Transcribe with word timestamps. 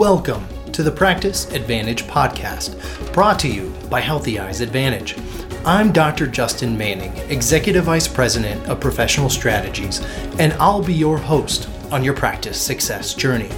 Welcome 0.00 0.46
to 0.72 0.82
the 0.82 0.90
Practice 0.90 1.52
Advantage 1.52 2.04
podcast, 2.04 3.12
brought 3.12 3.38
to 3.40 3.48
you 3.48 3.70
by 3.90 4.00
Healthy 4.00 4.38
Eyes 4.38 4.62
Advantage. 4.62 5.14
I'm 5.62 5.92
Dr. 5.92 6.26
Justin 6.26 6.78
Manning, 6.78 7.14
Executive 7.30 7.84
Vice 7.84 8.08
President 8.08 8.66
of 8.66 8.80
Professional 8.80 9.28
Strategies, 9.28 10.00
and 10.38 10.54
I'll 10.54 10.82
be 10.82 10.94
your 10.94 11.18
host 11.18 11.68
on 11.92 12.02
your 12.02 12.14
practice 12.14 12.58
success 12.58 13.12
journey. 13.12 13.50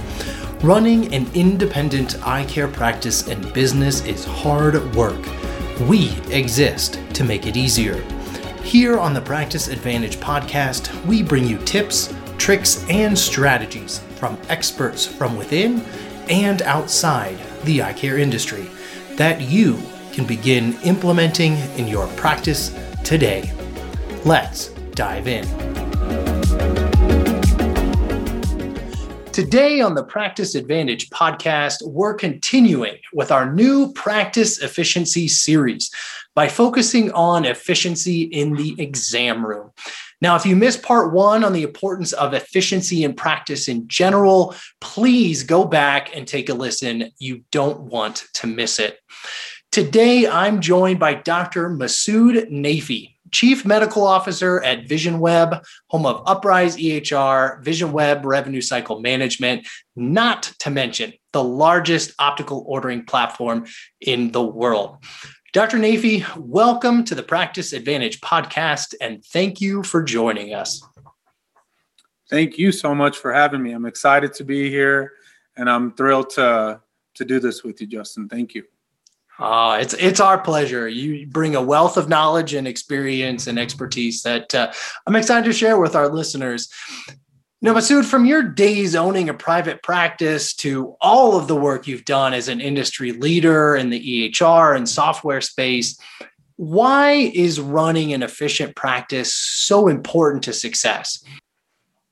Running 0.61 1.13
an 1.13 1.31
independent 1.33 2.21
eye 2.27 2.43
care 2.43 2.67
practice 2.67 3.29
and 3.29 3.53
business 3.53 4.03
is 4.03 4.25
hard 4.25 4.93
work. 4.95 5.25
We 5.87 6.09
exist 6.29 6.99
to 7.13 7.23
make 7.23 7.47
it 7.47 7.55
easier. 7.55 8.01
Here 8.63 8.99
on 8.99 9.13
the 9.13 9.21
Practice 9.21 9.69
Advantage 9.69 10.17
podcast, 10.17 10.93
we 11.05 11.23
bring 11.23 11.45
you 11.47 11.57
tips, 11.59 12.13
tricks, 12.37 12.85
and 12.89 13.17
strategies 13.17 14.01
from 14.17 14.37
experts 14.49 15.05
from 15.05 15.37
within 15.37 15.83
and 16.29 16.61
outside 16.61 17.37
the 17.63 17.83
eye 17.83 17.93
care 17.93 18.17
industry 18.17 18.69
that 19.15 19.41
you 19.41 19.81
can 20.11 20.25
begin 20.25 20.73
implementing 20.83 21.53
in 21.77 21.87
your 21.87 22.07
practice 22.15 22.75
today. 23.03 23.51
Let's 24.25 24.69
dive 24.95 25.27
in. 25.27 25.45
Today 29.33 29.81
on 29.81 29.95
the 29.95 30.03
Practice 30.03 30.53
Advantage 30.53 31.09
podcast, 31.09 31.81
we're 31.83 32.13
continuing 32.13 32.99
with 33.13 33.31
our 33.31 33.51
new 33.51 33.91
practice 33.93 34.61
efficiency 34.61 35.27
series 35.27 35.89
by 36.35 36.47
focusing 36.47 37.11
on 37.13 37.43
efficiency 37.43 38.21
in 38.21 38.53
the 38.53 38.75
exam 38.79 39.43
room. 39.43 39.71
Now, 40.23 40.37
if 40.37 40.45
you 40.45 40.55
missed 40.55 40.83
part 40.83 41.11
one 41.11 41.43
on 41.43 41.51
the 41.51 41.63
importance 41.63 42.13
of 42.13 42.33
efficiency 42.33 43.03
in 43.03 43.13
practice 43.13 43.67
in 43.67 43.89
general, 43.89 44.55
please 44.79 45.43
go 45.43 45.65
back 45.65 46.15
and 46.15 46.25
take 46.25 46.47
a 46.47 46.53
listen. 46.53 47.11
You 47.19 47.43
don't 47.51 47.81
want 47.81 48.23
to 48.35 48.47
miss 48.47 48.79
it. 48.79 48.99
Today, 49.73 50.25
I'm 50.25 50.61
joined 50.61 50.97
by 50.97 51.15
Dr. 51.15 51.69
Masood 51.69 52.49
Naqvi, 52.49 53.15
Chief 53.33 53.65
Medical 53.65 54.07
Officer 54.07 54.63
at 54.63 54.87
VisionWeb, 54.87 55.61
home 55.89 56.05
of 56.05 56.23
Uprise 56.25 56.77
EHR, 56.77 57.61
VisionWeb 57.61 58.23
Revenue 58.23 58.61
Cycle 58.61 59.01
Management, 59.01 59.67
not 59.97 60.43
to 60.59 60.69
mention 60.69 61.11
the 61.33 61.43
largest 61.43 62.13
optical 62.17 62.63
ordering 62.65 63.03
platform 63.03 63.65
in 63.99 64.31
the 64.31 64.41
world. 64.41 65.03
Dr. 65.53 65.77
Naqvi, 65.77 66.25
welcome 66.35 67.03
to 67.03 67.13
the 67.13 67.21
Practice 67.21 67.73
Advantage 67.73 68.21
podcast, 68.21 68.95
and 68.99 69.23
thank 69.23 69.61
you 69.61 69.83
for 69.83 70.01
joining 70.01 70.55
us. 70.55 70.83
Thank 72.27 72.57
you 72.57 72.71
so 72.71 72.95
much 72.95 73.19
for 73.19 73.31
having 73.31 73.61
me. 73.61 73.71
I'm 73.71 73.85
excited 73.85 74.33
to 74.33 74.43
be 74.43 74.71
here, 74.71 75.11
and 75.55 75.69
I'm 75.69 75.93
thrilled 75.93 76.31
to 76.31 76.81
to 77.13 77.25
do 77.25 77.39
this 77.39 77.63
with 77.63 77.79
you, 77.81 77.85
Justin. 77.85 78.27
Thank 78.27 78.55
you. 78.55 78.63
Uh, 79.37 79.77
it's 79.79 79.93
it's 79.93 80.19
our 80.19 80.41
pleasure. 80.41 80.87
You 80.87 81.27
bring 81.27 81.55
a 81.55 81.61
wealth 81.61 81.97
of 81.97 82.09
knowledge 82.09 82.55
and 82.55 82.67
experience 82.67 83.45
and 83.45 83.59
expertise 83.59 84.23
that 84.23 84.55
uh, 84.55 84.71
I'm 85.05 85.15
excited 85.15 85.45
to 85.45 85.53
share 85.53 85.77
with 85.77 85.95
our 85.95 86.09
listeners. 86.09 86.67
Now, 87.63 87.73
Masood, 87.73 88.03
from 88.03 88.25
your 88.25 88.43
days 88.43 88.93
owning 88.93 89.29
a 89.29 89.33
private 89.33 89.81
practice 89.81 90.53
to 90.55 90.97
all 90.99 91.39
of 91.39 91.47
the 91.47 91.55
work 91.55 91.87
you've 91.87 92.03
done 92.03 92.33
as 92.33 92.49
an 92.49 92.59
industry 92.59 93.13
leader 93.13 93.77
in 93.77 93.89
the 93.89 94.29
EHR 94.33 94.75
and 94.75 94.87
software 94.87 95.39
space, 95.39 95.97
why 96.57 97.31
is 97.33 97.61
running 97.61 98.11
an 98.11 98.21
efficient 98.21 98.75
practice 98.75 99.33
so 99.33 99.87
important 99.87 100.43
to 100.43 100.51
success? 100.51 101.23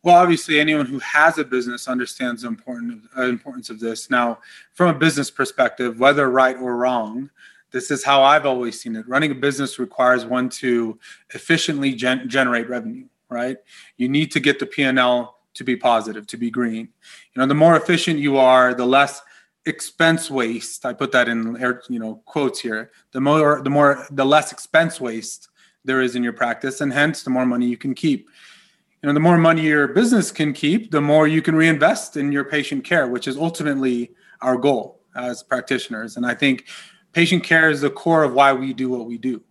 Well, 0.04 0.16
obviously, 0.16 0.58
anyone 0.58 0.86
who 0.86 1.00
has 1.00 1.38
a 1.38 1.44
business 1.44 1.90
understands 1.90 2.44
the 2.44 2.48
important, 2.48 3.02
uh, 3.18 3.24
importance 3.24 3.70
of 3.70 3.82
this. 3.82 4.10
Now, 4.10 4.40
from 4.74 4.96
a 4.96 4.98
business 4.98 5.30
perspective, 5.30 6.00
whether 6.00 6.32
right 6.32 6.56
or 6.56 6.78
wrong, 6.78 7.30
this 7.72 7.92
is 7.92 8.06
how 8.06 8.24
I've 8.24 8.46
always 8.46 8.80
seen 8.80 8.96
it. 8.96 9.06
Running 9.06 9.32
a 9.32 9.36
business 9.36 9.80
requires 9.80 10.24
one 10.24 10.48
to 10.48 10.98
efficiently 11.34 11.92
gen- 11.92 12.30
generate 12.30 12.70
revenue, 12.70 13.08
right? 13.28 13.58
You 13.98 14.08
need 14.08 14.32
to 14.32 14.40
get 14.40 14.58
the 14.58 14.66
P&L 14.66 15.36
to 15.54 15.64
be 15.64 15.76
positive, 15.76 16.28
to 16.28 16.38
be 16.38 16.50
green. 16.50 16.90
You 17.34 17.40
know, 17.40 17.46
the 17.46 17.54
more 17.56 17.76
efficient 17.76 18.20
you 18.20 18.38
are, 18.38 18.74
the 18.74 18.86
less 18.86 19.22
expense 19.66 20.30
waste. 20.30 20.86
I 20.86 20.94
put 20.94 21.12
that 21.12 21.28
in 21.30 21.58
air, 21.58 21.82
you 21.90 22.00
know, 22.00 22.22
quotes 22.26 22.60
here. 22.60 22.92
The 23.12 23.22
more, 23.22 23.62
the 23.64 23.70
more, 23.70 24.08
the 24.12 24.26
less 24.26 24.52
expense 24.52 25.00
waste 25.00 25.50
there 25.84 26.02
is 26.02 26.16
in 26.16 26.24
your 26.24 26.34
practice, 26.34 26.82
and 26.82 26.94
hence 26.94 27.24
the 27.24 27.30
more 27.30 27.46
money 27.46 27.68
you 27.68 27.78
can 27.78 27.94
keep. 27.94 28.30
You 29.02 29.08
know, 29.08 29.14
the 29.14 29.20
more 29.20 29.38
money 29.38 29.64
your 29.64 29.88
business 29.88 30.32
can 30.32 30.54
keep, 30.54 30.92
the 30.92 31.02
more 31.02 31.28
you 31.28 31.42
can 31.42 31.56
reinvest 31.56 32.18
in 32.18 32.32
your 32.32 32.44
patient 32.44 32.84
care, 32.84 33.08
which 33.08 33.28
is 33.28 33.36
ultimately 33.36 34.12
our 34.42 34.58
goal 34.58 35.02
as 35.16 35.42
practitioners. 35.42 36.18
And 36.18 36.26
I 36.26 36.36
think 36.36 36.66
patient 37.14 37.44
care 37.44 37.70
is 37.70 37.82
the 37.82 37.90
core 37.90 38.24
of 38.24 38.34
why 38.34 38.54
we 38.54 38.74
do 38.74 38.90
what 38.90 39.08
we 39.08 39.18
do. 39.18 39.42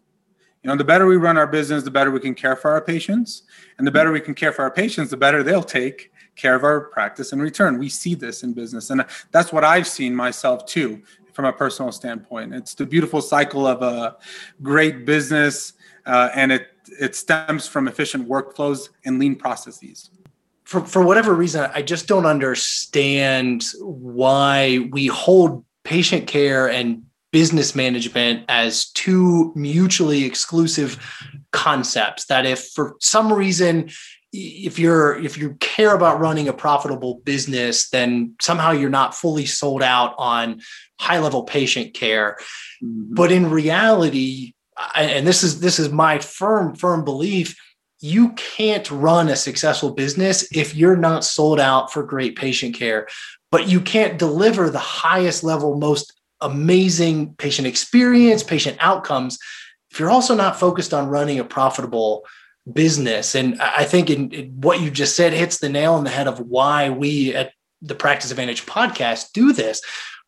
You 0.62 0.69
know, 0.69 0.76
the 0.76 0.84
better 0.84 1.06
we 1.06 1.16
run 1.16 1.38
our 1.38 1.47
business, 1.47 1.84
the 1.84 1.91
better 1.91 2.10
we 2.10 2.21
can 2.21 2.34
care 2.34 2.54
for 2.54 2.71
our 2.71 2.82
patients. 2.82 3.43
And 3.78 3.87
the 3.87 3.91
better 3.91 4.12
we 4.12 4.21
can 4.21 4.34
care 4.34 4.53
for 4.53 4.62
our 4.62 4.71
patients, 4.71 5.10
the 5.10 5.16
better 5.16 5.43
they'll 5.43 5.62
take 5.62 6.12
care 6.37 6.54
of 6.54 6.65
our 6.65 6.81
practice 6.81 7.32
in 7.32 7.41
return. 7.41 7.78
We 7.78 7.88
see 7.88 8.15
this 8.15 8.43
in 8.43 8.53
business. 8.53 8.91
And 8.91 9.04
that's 9.31 9.53
what 9.53 9.65
I've 9.65 9.87
seen 9.87 10.15
myself 10.15 10.66
too, 10.66 11.03
from 11.32 11.47
a 11.47 11.53
personal 11.53 11.93
standpoint. 11.93 12.54
It's 12.54 12.75
the 12.75 12.87
beautiful 12.87 13.22
cycle 13.22 13.66
of 13.66 13.82
a 13.82 14.16
great 14.62 15.06
business, 15.06 15.75
uh, 16.06 16.31
and 16.34 16.53
it, 16.53 16.69
it 17.00 17.15
stems 17.15 17.66
from 17.66 17.88
efficient 17.88 18.28
workflows 18.28 18.91
and 19.04 19.19
lean 19.19 19.37
processes. 19.37 20.10
For, 20.65 20.81
for 20.82 21.03
whatever 21.04 21.34
reason, 21.34 21.71
I 21.75 21.82
just 21.82 22.06
don't 22.06 22.27
understand 22.27 23.65
why 23.81 24.88
we 24.92 25.06
hold 25.06 25.65
patient 25.84 26.27
care 26.27 26.69
and 26.69 27.04
business 27.32 27.74
management 27.74 28.44
as 28.48 28.91
two 28.92 29.52
mutually 29.54 30.24
exclusive 30.24 30.98
concepts 31.52 32.26
that 32.26 32.46
if 32.46 32.68
for 32.70 32.96
some 33.00 33.32
reason 33.32 33.91
if 34.32 34.78
you're 34.78 35.18
if 35.18 35.36
you 35.36 35.54
care 35.54 35.94
about 35.94 36.20
running 36.20 36.48
a 36.48 36.52
profitable 36.52 37.20
business 37.24 37.91
then 37.91 38.34
somehow 38.41 38.70
you're 38.70 38.91
not 38.91 39.14
fully 39.14 39.46
sold 39.46 39.82
out 39.82 40.14
on 40.18 40.60
high 41.00 41.18
level 41.18 41.42
patient 41.42 41.94
care 41.94 42.36
mm-hmm. 42.82 43.14
but 43.14 43.32
in 43.32 43.50
reality 43.50 44.52
and 44.94 45.26
this 45.26 45.42
is 45.42 45.60
this 45.60 45.78
is 45.78 45.91
my 45.91 46.18
firm 46.18 46.74
firm 46.74 47.04
belief 47.04 47.56
you 48.02 48.32
can't 48.32 48.91
run 48.91 49.28
a 49.28 49.36
successful 49.36 49.91
business 49.91 50.48
if 50.56 50.74
you're 50.74 50.97
not 50.97 51.24
sold 51.24 51.60
out 51.60 51.92
for 51.92 52.02
great 52.02 52.36
patient 52.36 52.74
care 52.74 53.08
but 53.50 53.68
you 53.68 53.80
can't 53.80 54.18
deliver 54.18 54.70
the 54.70 54.78
highest 54.78 55.42
level 55.42 55.76
most 55.76 56.19
amazing 56.40 57.34
patient 57.34 57.66
experience, 57.66 58.42
patient 58.42 58.76
outcomes, 58.80 59.38
if 59.90 59.98
you're 59.98 60.10
also 60.10 60.34
not 60.34 60.58
focused 60.58 60.94
on 60.94 61.08
running 61.08 61.38
a 61.38 61.44
profitable 61.44 62.24
business, 62.72 63.34
and 63.34 63.60
I 63.60 63.84
think 63.84 64.10
in, 64.10 64.30
in 64.32 64.60
what 64.60 64.80
you 64.80 64.90
just 64.90 65.16
said 65.16 65.32
hits 65.32 65.58
the 65.58 65.68
nail 65.68 65.94
on 65.94 66.04
the 66.04 66.10
head 66.10 66.28
of 66.28 66.38
why 66.38 66.90
we 66.90 67.34
at 67.34 67.52
the 67.82 67.94
Practice 67.94 68.30
Advantage 68.30 68.66
podcast 68.66 69.32
do 69.32 69.52
this. 69.52 69.82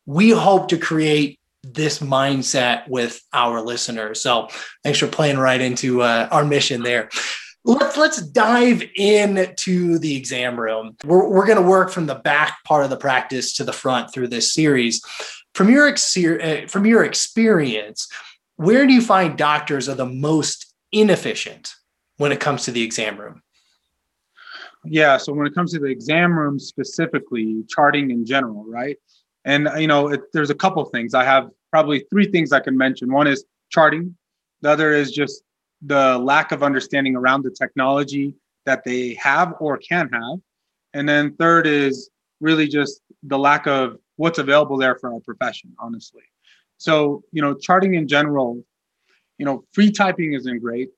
We 0.05 0.31
hope 0.31 0.67
to 0.69 0.77
create 0.77 1.39
this 1.63 1.99
mindset 1.99 2.89
with 2.89 3.21
our 3.31 3.61
listeners. 3.61 4.21
So 4.21 4.49
thanks 4.83 4.99
for 4.99 5.07
playing 5.07 5.37
right 5.37 5.61
into 5.61 6.01
uh, 6.01 6.27
our 6.29 6.43
mission 6.43 6.83
there. 6.83 7.09
Let's 7.63 7.95
let's 7.95 8.21
dive 8.21 8.83
into 8.95 9.97
the 9.97 10.17
exam 10.17 10.59
room. 10.59 10.97
We're, 11.05 11.29
we're 11.29 11.45
going 11.45 11.61
to 11.61 11.69
work 11.69 11.91
from 11.91 12.07
the 12.07 12.15
back 12.15 12.57
part 12.65 12.83
of 12.83 12.89
the 12.89 12.97
practice 12.97 13.53
to 13.53 13.63
the 13.63 13.71
front 13.71 14.13
through 14.13 14.27
this 14.27 14.53
series. 14.53 15.01
From 15.53 15.69
your 15.69 15.87
ex- 15.87 16.17
uh, 16.17 16.65
from 16.67 16.85
your 16.85 17.03
experience, 17.03 18.07
where 18.55 18.85
do 18.87 18.93
you 18.93 19.01
find 19.01 19.37
doctors 19.37 19.87
are 19.87 19.95
the 19.95 20.05
most 20.05 20.73
inefficient 20.91 21.73
when 22.17 22.31
it 22.31 22.39
comes 22.39 22.63
to 22.65 22.71
the 22.71 22.81
exam 22.81 23.17
room? 23.17 23.41
Yeah, 24.85 25.17
so 25.17 25.31
when 25.33 25.47
it 25.47 25.55
comes 25.55 25.71
to 25.73 25.79
the 25.79 25.85
exam 25.87 26.37
room 26.37 26.59
specifically, 26.59 27.63
charting 27.69 28.11
in 28.11 28.25
general, 28.25 28.65
right? 28.67 28.97
And 29.45 29.69
you 29.77 29.87
know, 29.87 30.09
it, 30.09 30.31
there's 30.33 30.49
a 30.49 30.55
couple 30.55 30.83
things. 30.85 31.13
I 31.13 31.23
have 31.23 31.49
probably 31.71 32.05
three 32.09 32.25
things 32.25 32.51
I 32.51 32.59
can 32.59 32.77
mention. 32.77 33.11
One 33.11 33.27
is 33.27 33.45
charting. 33.69 34.15
The 34.61 34.69
other 34.69 34.91
is 34.91 35.11
just 35.11 35.43
the 35.81 36.17
lack 36.17 36.51
of 36.51 36.63
understanding 36.63 37.15
around 37.15 37.43
the 37.43 37.51
technology 37.51 38.35
that 38.65 38.83
they 38.83 39.15
have 39.15 39.53
or 39.59 39.77
can 39.77 40.09
have. 40.09 40.39
And 40.93 41.07
then 41.07 41.35
third 41.35 41.67
is 41.67 42.09
really 42.39 42.67
just 42.67 43.01
the 43.23 43.37
lack 43.37 43.67
of 43.67 43.97
what's 44.17 44.39
available 44.39 44.77
there 44.77 44.95
for 44.95 45.13
our 45.13 45.19
profession, 45.19 45.73
honestly. 45.79 46.23
So, 46.77 47.23
you 47.31 47.41
know, 47.41 47.53
charting 47.53 47.95
in 47.95 48.07
general, 48.07 48.63
you 49.37 49.45
know, 49.45 49.63
free 49.71 49.91
typing 49.91 50.33
isn't 50.33 50.59
great. 50.59 50.89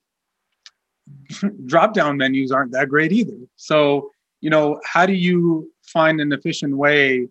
Drop 1.65 1.93
down 1.93 2.17
menus 2.17 2.51
aren't 2.51 2.71
that 2.71 2.89
great 2.89 3.11
either. 3.11 3.37
So, 3.55 4.09
you 4.41 4.49
know, 4.49 4.79
how 4.85 5.05
do 5.05 5.13
you 5.13 5.71
find 5.83 6.19
an 6.19 6.31
efficient 6.31 6.75
way 6.77 7.27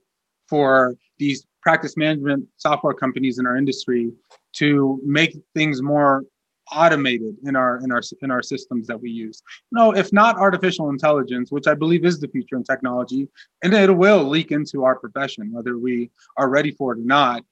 for 0.49 0.95
these 1.19 1.47
practice 1.63 1.97
management 1.97 2.47
software 2.57 2.95
companies 2.95 3.39
in 3.39 3.47
our 3.47 3.57
industry 3.57 4.13
to 4.53 5.01
make 5.05 5.37
things 5.55 5.83
more 5.83 6.25
automated 6.73 7.37
in 7.45 7.57
our 7.57 7.79
in 7.83 7.93
our 7.93 8.03
in 8.23 8.31
our 8.31 8.43
systems 8.43 8.87
that 8.87 9.01
we 9.01 9.11
use. 9.11 9.43
No, 9.73 9.93
if 9.93 10.13
not 10.13 10.37
artificial 10.37 10.91
intelligence, 10.91 11.51
which 11.53 11.67
I 11.67 11.75
believe 11.75 12.05
is 12.05 12.21
the 12.21 12.29
future 12.29 12.57
in 12.57 12.65
technology, 12.65 13.29
and 13.63 13.75
it 13.75 13.95
will 13.95 14.25
leak 14.25 14.51
into 14.51 14.85
our 14.85 14.97
profession, 14.97 15.53
whether 15.53 15.79
we 15.79 16.11
are 16.37 16.49
ready 16.49 16.71
for 16.71 16.93
it 16.93 16.99
or 16.99 17.05
not. 17.05 17.45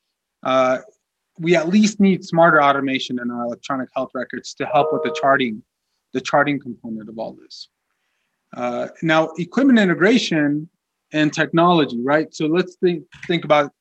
Uh, 0.42 0.78
we 1.38 1.56
at 1.56 1.68
least 1.68 1.98
need 1.98 2.24
smarter 2.24 2.62
automation 2.62 3.18
in 3.18 3.30
our 3.30 3.44
electronic 3.44 3.88
health 3.94 4.10
records 4.14 4.54
to 4.54 4.66
help 4.66 4.92
with 4.92 5.02
the 5.02 5.16
charting, 5.18 5.62
the 6.12 6.20
charting 6.20 6.60
component 6.60 7.08
of 7.08 7.18
all 7.18 7.32
this. 7.32 7.68
Uh, 8.54 8.88
now, 9.02 9.30
equipment 9.38 9.78
integration 9.78 10.68
and 11.12 11.32
technology, 11.32 12.00
right? 12.02 12.34
So 12.34 12.46
let's 12.46 12.76
think 12.76 13.04
think 13.26 13.44
about 13.44 13.72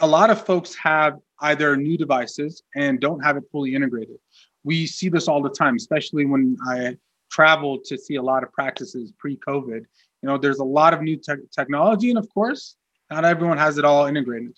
a 0.00 0.06
lot 0.06 0.30
of 0.30 0.44
folks 0.44 0.74
have 0.76 1.18
either 1.40 1.76
new 1.76 1.96
devices 1.96 2.62
and 2.74 3.00
don't 3.00 3.20
have 3.20 3.36
it 3.36 3.44
fully 3.50 3.74
integrated. 3.74 4.16
We 4.64 4.86
see 4.86 5.08
this 5.08 5.28
all 5.28 5.42
the 5.42 5.50
time, 5.50 5.76
especially 5.76 6.26
when 6.26 6.56
I 6.66 6.96
travel 7.30 7.78
to 7.84 7.98
see 7.98 8.16
a 8.16 8.22
lot 8.22 8.42
of 8.42 8.52
practices 8.52 9.12
pre-COVID. 9.18 9.84
You 10.22 10.28
know, 10.28 10.38
there's 10.38 10.58
a 10.58 10.64
lot 10.64 10.94
of 10.94 11.02
new 11.02 11.16
te- 11.16 11.46
technology, 11.56 12.10
and 12.10 12.18
of 12.18 12.28
course, 12.32 12.76
not 13.10 13.24
everyone 13.24 13.58
has 13.58 13.78
it 13.78 13.84
all 13.84 14.06
integrated. 14.06 14.56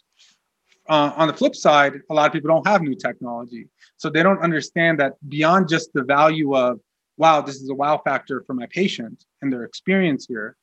Uh, 0.88 1.12
on 1.16 1.28
the 1.28 1.34
flip 1.34 1.54
side, 1.54 2.00
a 2.10 2.14
lot 2.14 2.26
of 2.26 2.32
people 2.32 2.48
don't 2.48 2.66
have 2.66 2.82
new 2.82 2.94
technology, 2.94 3.68
so 3.96 4.08
they 4.10 4.22
don't 4.22 4.42
understand 4.42 4.98
that 4.98 5.12
beyond 5.28 5.68
just 5.68 5.92
the 5.92 6.02
value 6.02 6.56
of 6.56 6.80
wow, 7.20 7.42
this 7.42 7.56
is 7.56 7.68
a 7.68 7.74
wow 7.74 8.00
factor 8.02 8.42
for 8.46 8.54
my 8.54 8.66
patient 8.70 9.26
and 9.42 9.52
their 9.52 9.64
experience 9.64 10.26
here. 10.26 10.56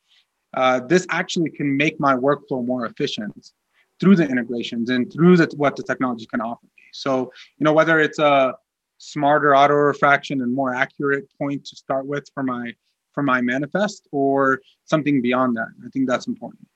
Uh, 0.56 0.80
this 0.80 1.06
actually 1.12 1.52
can 1.52 1.78
make 1.78 2.00
my 2.00 2.16
workflow 2.16 2.66
more 2.66 2.88
efficient 2.88 3.52
through 4.00 4.16
the 4.16 4.28
integrations 4.28 4.90
and 4.90 5.12
through 5.12 5.38
the, 5.38 5.52
what 5.58 5.76
the 5.76 5.84
technology 5.84 6.26
can 6.26 6.42
offer 6.42 6.66
me. 6.66 6.84
So, 6.94 7.32
you 7.58 7.64
know, 7.64 7.74
whether 7.74 8.00
it's 8.00 8.20
a 8.20 8.56
smarter 8.98 9.56
auto 9.56 9.74
refraction 9.74 10.42
and 10.42 10.54
more 10.54 10.74
accurate 10.74 11.28
point 11.38 11.66
to 11.66 11.76
start 11.76 12.06
with 12.06 12.28
for 12.34 12.44
my 12.44 12.74
for 13.14 13.24
my 13.24 13.42
manifest 13.42 14.08
or 14.12 14.62
something 14.86 15.24
beyond 15.24 15.58
that. 15.58 15.70
I 15.84 15.90
think 15.90 16.08
that's 16.08 16.28
important. 16.28 16.68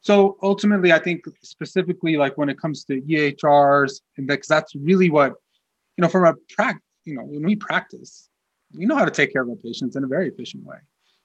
So 0.00 0.36
ultimately, 0.40 0.92
I 0.92 1.00
think 1.00 1.24
specifically 1.42 2.16
like 2.16 2.38
when 2.38 2.48
it 2.48 2.56
comes 2.56 2.84
to 2.84 3.00
EHRs, 3.00 4.00
because 4.16 4.46
that's 4.46 4.76
really 4.76 5.10
what, 5.10 5.34
you 5.96 6.02
know, 6.02 6.08
from 6.08 6.24
a 6.24 6.34
practice, 6.54 6.84
you 7.04 7.16
know, 7.16 7.24
when 7.24 7.42
we 7.42 7.56
practice, 7.56 8.28
we 8.72 8.86
know 8.86 8.94
how 8.94 9.04
to 9.04 9.10
take 9.10 9.32
care 9.32 9.42
of 9.42 9.48
our 9.48 9.56
patients 9.56 9.96
in 9.96 10.04
a 10.04 10.06
very 10.06 10.28
efficient 10.28 10.64
way. 10.64 10.76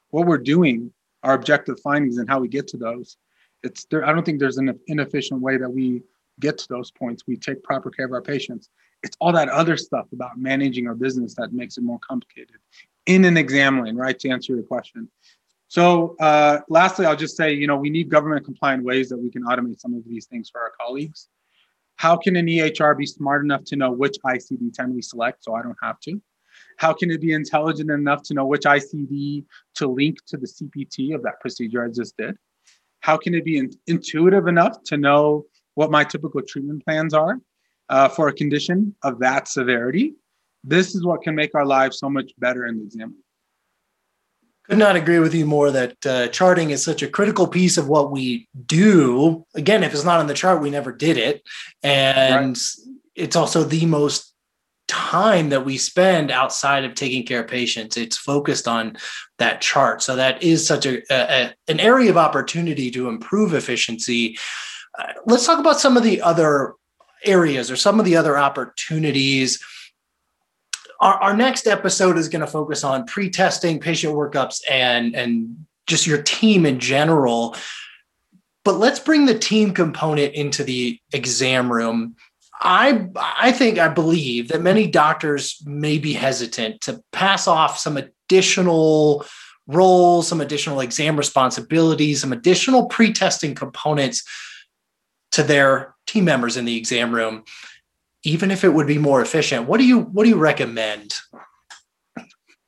What 0.10 0.26
we're 0.26 0.40
doing, 0.40 0.92
our 1.22 1.36
objective 1.36 1.80
findings 1.82 2.18
and 2.18 2.28
how 2.28 2.40
we 2.40 2.48
get 2.48 2.68
to 2.70 2.78
those 2.78 3.18
it's 3.64 3.86
there. 3.86 4.06
I 4.06 4.14
don't 4.14 4.26
think 4.26 4.40
there's 4.40 4.58
an 4.58 4.80
inefficient 4.88 5.42
way 5.42 5.58
that 5.58 5.70
we 5.70 6.04
get 6.40 6.58
to 6.60 6.68
those 6.70 6.92
points. 6.92 7.24
We 7.28 7.38
take 7.38 7.64
proper 7.64 7.90
care 7.90 8.06
of 8.06 8.12
our 8.12 8.22
patients. 8.22 8.70
It's 9.04 9.18
all 9.20 9.32
that 9.34 9.50
other 9.50 9.78
stuff 9.78 10.08
about 10.14 10.38
managing 10.38 10.88
our 10.88 10.96
business 10.96 11.36
that 11.36 11.54
makes 11.54 11.78
it 11.78 11.84
more 11.84 12.00
complicated 12.00 12.58
in 13.06 13.26
an 13.26 13.38
exam 13.38 13.84
lane, 13.84 13.96
right? 13.96 14.18
To 14.20 14.30
answer 14.30 14.54
your 14.54 14.64
question. 14.64 15.10
So, 15.68 16.16
uh, 16.20 16.60
lastly, 16.70 17.06
I'll 17.06 17.16
just 17.16 17.38
say, 17.38 17.54
you 17.54 17.66
know, 17.66 17.78
we 17.78 17.90
need 17.90 18.10
government 18.10 18.44
compliant 18.44 18.84
ways 18.84 19.10
that 19.10 19.18
we 19.18 19.32
can 19.32 19.44
automate 19.44 19.80
some 19.80 19.94
of 19.94 20.04
these 20.06 20.26
things 20.26 20.50
for 20.50 20.60
our 20.60 20.74
colleagues. 20.80 21.30
How 21.96 22.18
can 22.18 22.36
an 22.36 22.48
EHR 22.48 22.98
be 22.98 23.06
smart 23.06 23.44
enough 23.44 23.64
to 23.66 23.76
know 23.76 23.92
which 23.92 24.18
ICD 24.26 24.74
10 24.74 24.94
we 24.94 25.02
select 25.02 25.44
so 25.44 25.56
I 25.56 25.62
don't 25.62 25.78
have 25.82 26.00
to? 26.02 26.22
How 26.78 26.94
can 26.94 27.12
it 27.12 27.22
be 27.22 27.34
intelligent 27.34 27.90
enough 27.90 28.24
to 28.24 28.34
know 28.34 28.46
which 28.46 28.64
ICD 28.64 29.46
to 29.76 29.88
link 29.88 30.18
to 30.28 30.38
the 30.38 30.48
CPT 30.48 31.16
of 31.16 31.24
that 31.24 31.40
procedure 31.40 31.86
I 31.86 31.90
just 31.90 32.18
did? 32.18 32.38
How 33.02 33.18
can 33.18 33.34
it 33.36 33.44
be 33.44 33.58
in, 33.58 33.72
intuitive 33.88 34.48
enough 34.48 34.82
to 34.86 34.98
know 34.98 35.46
what 35.76 35.92
my 35.92 36.04
typical 36.04 36.42
treatment 36.42 36.84
plans 36.86 37.14
are 37.14 37.38
uh, 37.90 38.08
for 38.08 38.28
a 38.28 38.34
condition 38.34 38.96
of 39.04 39.20
that 39.20 39.48
severity? 39.48 40.14
This 40.64 40.96
is 40.96 41.06
what 41.06 41.22
can 41.22 41.36
make 41.36 41.54
our 41.56 41.66
lives 41.66 42.00
so 42.00 42.10
much 42.10 42.32
better 42.38 42.66
in 42.66 42.78
the 42.78 42.84
exam. 42.84 43.16
Could 44.70 44.78
not 44.78 44.96
agree 44.96 45.20
with 45.20 45.34
you 45.34 45.46
more 45.46 45.72
that 45.72 46.06
uh, 46.06 46.28
charting 46.28 46.70
is 46.70 46.84
such 46.84 47.02
a 47.02 47.08
critical 47.08 47.48
piece 47.48 47.78
of 47.78 47.88
what 47.88 48.12
we 48.12 48.48
do. 48.68 49.44
Again, 49.56 49.84
if 49.84 49.92
it's 49.94 50.06
not 50.06 50.20
on 50.20 50.28
the 50.28 50.36
chart, 50.36 50.62
we 50.62 50.70
never 50.70 50.92
did 50.92 51.18
it. 51.18 51.42
And 51.82 52.56
right. 52.56 52.58
it's 53.16 53.36
also 53.36 53.64
the 53.64 53.86
most 53.88 54.31
time 54.92 55.50
that 55.50 55.64
we 55.64 55.78
spend 55.78 56.32
outside 56.32 56.84
of 56.84 56.96
taking 56.96 57.26
care 57.26 57.40
of 57.40 57.48
patients. 57.48 57.96
It's 57.96 58.18
focused 58.18 58.68
on 58.68 58.98
that 59.40 59.62
chart. 59.62 60.04
So 60.04 60.18
that 60.18 60.44
is 60.44 60.68
such 60.68 60.86
a, 60.86 61.02
a 61.10 61.54
an 61.70 61.80
area 61.80 62.10
of 62.10 62.18
opportunity 62.18 62.92
to 62.92 63.08
improve 63.08 63.54
efficiency. 63.54 64.38
Uh, 65.00 65.14
let's 65.26 65.46
talk 65.46 65.60
about 65.60 65.80
some 65.80 65.96
of 65.96 66.04
the 66.04 66.22
other 66.22 66.74
areas 67.24 67.72
or 67.72 67.78
some 67.78 68.00
of 68.00 68.06
the 68.06 68.18
other 68.18 68.38
opportunities. 68.38 69.64
Our, 71.00 71.14
our 71.14 71.38
next 71.38 71.68
episode 71.68 72.18
is 72.18 72.28
going 72.28 72.42
to 72.42 72.48
focus 72.48 72.84
on 72.84 73.06
pre-testing 73.06 73.80
patient 73.80 74.14
workups 74.14 74.60
and 74.70 75.16
and 75.16 75.66
just 75.88 76.06
your 76.06 76.22
team 76.22 76.66
in 76.66 76.80
general. 76.80 77.56
But 78.66 78.76
let's 78.76 79.00
bring 79.00 79.26
the 79.26 79.40
team 79.40 79.74
component 79.74 80.34
into 80.34 80.66
the 80.66 81.00
exam 81.14 81.72
room 81.72 82.18
I 82.62 83.10
I 83.16 83.52
think 83.52 83.80
I 83.80 83.88
believe 83.88 84.50
that 84.50 84.62
many 84.62 84.88
doctors 84.88 85.62
may 85.66 85.98
be 85.98 86.14
hesitant 86.14 86.82
to 86.82 87.02
pass 87.12 87.48
off 87.48 87.80
some 87.80 87.98
additional 87.98 89.26
roles, 89.68 90.28
some 90.28 90.42
additional 90.42 90.80
exam 90.80 91.18
responsibilities, 91.18 92.22
some 92.22 92.34
additional 92.34 92.86
pre-testing 92.86 93.56
components 93.56 94.24
to 95.32 95.44
their 95.44 95.96
team 96.06 96.26
members 96.26 96.58
in 96.58 96.66
the 96.66 96.78
exam 96.78 97.14
room, 97.14 97.44
even 98.24 98.52
if 98.52 98.64
it 98.64 98.70
would 98.70 98.88
be 98.88 98.98
more 98.98 99.22
efficient. 99.22 99.68
What 99.68 99.80
do 99.80 99.86
you 99.86 100.02
what 100.02 100.24
do 100.24 100.30
you 100.30 100.38
recommend? 100.38 101.16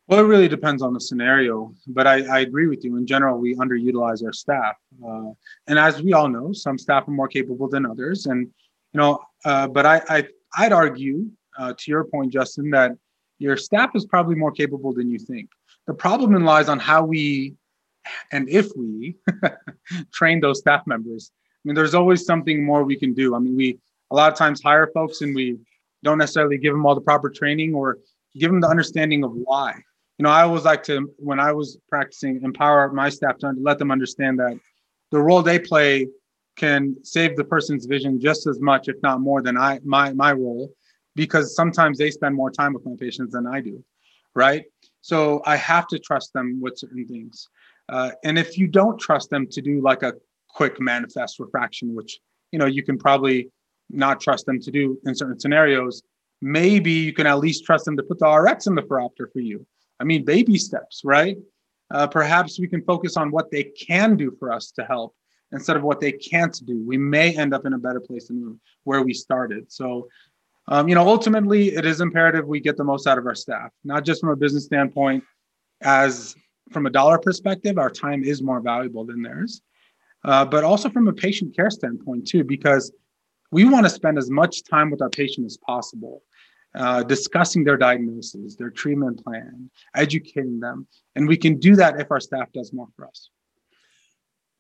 Well, 0.08 0.20
it 0.20 0.28
really 0.28 0.50
depends 0.50 0.82
on 0.82 0.94
the 0.94 1.00
scenario, 1.00 1.74
but 1.88 2.08
I, 2.08 2.24
I 2.26 2.40
agree 2.40 2.68
with 2.68 2.84
you. 2.84 2.98
In 2.98 3.08
general, 3.08 3.40
we 3.40 3.56
underutilize 3.56 4.24
our 4.24 4.34
staff, 4.34 4.76
uh, 5.06 5.32
and 5.68 5.80
as 5.80 6.02
we 6.02 6.14
all 6.14 6.28
know, 6.28 6.52
some 6.52 6.78
staff 6.78 7.08
are 7.08 7.12
more 7.12 7.30
capable 7.30 7.70
than 7.70 7.86
others, 7.86 8.26
and 8.26 8.42
you 8.42 9.00
know, 9.00 9.20
uh, 9.46 9.68
but 9.68 9.86
I, 9.86 10.02
I 10.10 10.28
I'd 10.58 10.74
argue 10.74 11.30
uh, 11.58 11.74
to 11.78 11.92
your 11.92 12.04
point, 12.04 12.32
Justin, 12.32 12.70
that 12.72 12.92
your 13.40 13.58
staff 13.58 13.92
is 13.96 14.06
probably 14.06 14.36
more 14.36 14.52
capable 14.52 14.94
than 14.94 15.10
you 15.10 15.20
think. 15.20 15.50
The 15.88 15.94
problem 15.94 16.34
lies 16.44 16.70
on 16.70 16.80
how 16.80 17.04
we 17.04 17.56
and 18.32 18.50
if 18.50 18.70
we 18.76 19.16
train 20.14 20.40
those 20.40 20.60
staff 20.60 20.86
members. 20.86 21.32
I 21.34 21.62
mean, 21.68 21.76
there's 21.76 21.94
always 21.94 22.26
something 22.26 22.64
more 22.64 22.84
we 22.84 22.98
can 22.98 23.14
do. 23.14 23.36
I 23.36 23.40
mean, 23.40 23.56
we 23.56 23.80
a 24.12 24.16
lot 24.16 24.32
of 24.32 24.38
times 24.38 24.62
hire 24.62 24.90
folks 24.94 25.22
and 25.22 25.34
we 25.34 25.58
don't 26.04 26.18
necessarily 26.18 26.58
give 26.58 26.74
them 26.74 26.86
all 26.86 26.96
the 26.96 27.02
proper 27.02 27.30
training 27.30 27.74
or 27.74 27.98
give 28.38 28.52
them 28.52 28.62
the 28.62 28.68
understanding 28.68 29.24
of 29.24 29.32
why. 29.34 29.74
You 30.18 30.24
know, 30.24 30.30
I 30.30 30.44
always 30.44 30.64
like 30.64 30.84
to, 30.84 31.12
when 31.18 31.40
I 31.40 31.52
was 31.52 31.78
practicing, 31.90 32.42
empower 32.44 32.92
my 32.92 33.10
staff 33.10 33.38
to 33.40 33.54
let 33.58 33.80
them 33.80 33.92
understand 33.92 34.40
that 34.40 34.60
the 35.12 35.20
role 35.20 35.42
they 35.42 35.58
play 35.58 36.08
can 36.56 36.96
save 37.04 37.36
the 37.36 37.44
person's 37.44 37.86
vision 37.86 38.20
just 38.20 38.48
as 38.48 38.60
much, 38.60 38.88
if 38.88 38.96
not 39.02 39.22
more, 39.22 39.42
than 39.42 39.58
I 39.58 39.80
my 39.84 40.14
my 40.14 40.34
role, 40.34 40.74
because 41.16 41.56
sometimes 41.56 41.98
they 41.98 42.12
spend 42.12 42.36
more 42.36 42.52
time 42.52 42.74
with 42.74 42.86
my 42.86 42.96
patients 43.00 43.34
than 43.34 43.48
I 43.48 43.62
do, 43.62 43.84
right? 44.36 44.66
So 45.02 45.42
I 45.46 45.56
have 45.58 45.88
to 45.88 46.00
trust 46.00 46.34
them 46.34 46.62
with 46.62 46.78
certain 46.78 47.08
things. 47.08 47.50
Uh, 47.90 48.12
and 48.24 48.38
if 48.38 48.58
you 48.58 48.68
don't 48.68 49.00
trust 49.00 49.30
them 49.30 49.48
to 49.48 49.62
do 49.62 49.82
like 49.82 50.04
a 50.04 50.14
quick 50.48 50.80
manifest 50.80 51.40
refraction, 51.40 51.96
which 51.96 52.20
you 52.52 52.60
know 52.60 52.66
you 52.66 52.84
can 52.84 52.98
probably 52.98 53.52
not 53.90 54.22
trust 54.22 54.46
them 54.46 54.60
to 54.60 54.72
do 54.72 54.98
in 55.06 55.16
certain 55.16 55.40
scenarios, 55.40 56.04
maybe 56.42 56.92
you 56.92 57.14
can 57.14 57.28
at 57.28 57.40
least 57.40 57.66
trust 57.66 57.86
them 57.86 57.98
to 57.98 58.04
put 58.04 58.20
the 58.20 58.28
RX 58.28 58.68
in 58.68 58.76
the 58.76 58.82
phoropter 58.84 59.32
for 59.32 59.40
you. 59.40 59.66
I 60.00 60.04
mean, 60.04 60.26
baby 60.26 60.58
steps, 60.58 61.02
right? 61.04 61.38
Uh, 61.92 62.08
perhaps 62.08 62.60
we 62.60 62.68
can 62.68 62.84
focus 62.84 63.18
on 63.18 63.32
what 63.32 63.52
they 63.52 63.64
can 63.64 64.16
do 64.16 64.36
for 64.40 64.52
us 64.52 64.72
to 64.72 64.84
help 64.84 65.16
instead 65.54 65.78
of 65.78 65.84
what 65.84 66.02
they 66.02 66.12
can't 66.12 66.60
do. 66.66 66.84
We 66.86 66.98
may 66.98 67.38
end 67.38 67.54
up 67.54 67.66
in 67.66 67.74
a 67.74 67.78
better 67.78 68.02
place 68.02 68.28
than 68.28 68.60
where 68.84 69.02
we 69.04 69.14
started. 69.14 69.72
So, 69.72 70.10
um, 70.68 70.90
you 70.90 70.96
know, 70.96 71.08
ultimately, 71.08 71.76
it 71.76 71.86
is 71.86 72.02
imperative 72.02 72.48
we 72.48 72.60
get 72.60 72.76
the 72.76 72.84
most 72.84 73.08
out 73.08 73.18
of 73.18 73.26
our 73.26 73.36
staff, 73.36 73.72
not 73.84 74.04
just 74.04 74.20
from 74.20 74.30
a 74.30 74.36
business 74.36 74.66
standpoint, 74.66 75.24
as 75.82 76.36
from 76.72 76.86
a 76.86 76.90
dollar 76.90 77.20
perspective, 77.20 77.78
our 77.78 77.90
time 77.90 78.24
is 78.24 78.42
more 78.42 78.62
valuable 78.62 79.06
than 79.06 79.22
theirs, 79.22 79.62
uh, 80.26 80.44
but 80.44 80.64
also 80.64 80.90
from 80.90 81.08
a 81.08 81.14
patient 81.14 81.56
care 81.56 81.70
standpoint, 81.70 82.28
too, 82.28 82.44
because 82.44 82.92
we 83.52 83.66
want 83.66 83.86
to 83.86 83.90
spend 83.90 84.18
as 84.18 84.30
much 84.30 84.64
time 84.64 84.90
with 84.90 85.02
our 85.02 85.10
patient 85.10 85.46
as 85.46 85.58
possible. 85.58 86.24
Uh, 86.76 87.04
discussing 87.04 87.64
their 87.64 87.78
diagnosis, 87.78 88.56
their 88.56 88.72
treatment 88.72 89.24
plan, 89.24 89.70
educating 89.94 90.60
them. 90.60 90.88
And 91.16 91.28
we 91.28 91.38
can 91.38 91.60
do 91.60 91.76
that 91.76 92.02
if 92.02 92.10
our 92.10 92.20
staff 92.20 92.52
does 92.52 92.74
more 92.74 92.88
for 92.96 93.06
us. 93.06 93.30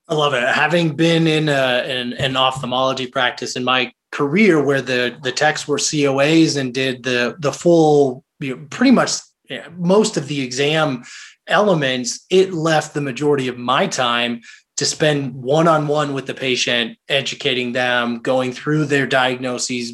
I 0.07 0.15
love 0.15 0.33
it. 0.33 0.43
Having 0.43 0.95
been 0.95 1.27
in, 1.27 1.47
a, 1.49 1.83
in 1.87 2.13
an 2.13 2.35
ophthalmology 2.35 3.07
practice 3.07 3.55
in 3.55 3.63
my 3.63 3.91
career, 4.11 4.63
where 4.63 4.81
the 4.81 5.17
the 5.23 5.31
techs 5.31 5.67
were 5.67 5.77
COAs 5.77 6.57
and 6.57 6.73
did 6.73 7.03
the 7.03 7.35
the 7.39 7.51
full, 7.51 8.23
you 8.39 8.55
know, 8.55 8.67
pretty 8.69 8.91
much 8.91 9.11
most 9.77 10.17
of 10.17 10.27
the 10.27 10.41
exam 10.41 11.03
elements, 11.47 12.25
it 12.29 12.53
left 12.53 12.93
the 12.93 13.01
majority 13.01 13.47
of 13.47 13.57
my 13.57 13.87
time 13.87 14.41
to 14.77 14.85
spend 14.85 15.33
one 15.33 15.67
on 15.67 15.87
one 15.87 16.13
with 16.13 16.25
the 16.25 16.33
patient, 16.33 16.97
educating 17.09 17.73
them, 17.73 18.19
going 18.19 18.51
through 18.51 18.85
their 18.85 19.05
diagnoses, 19.05 19.93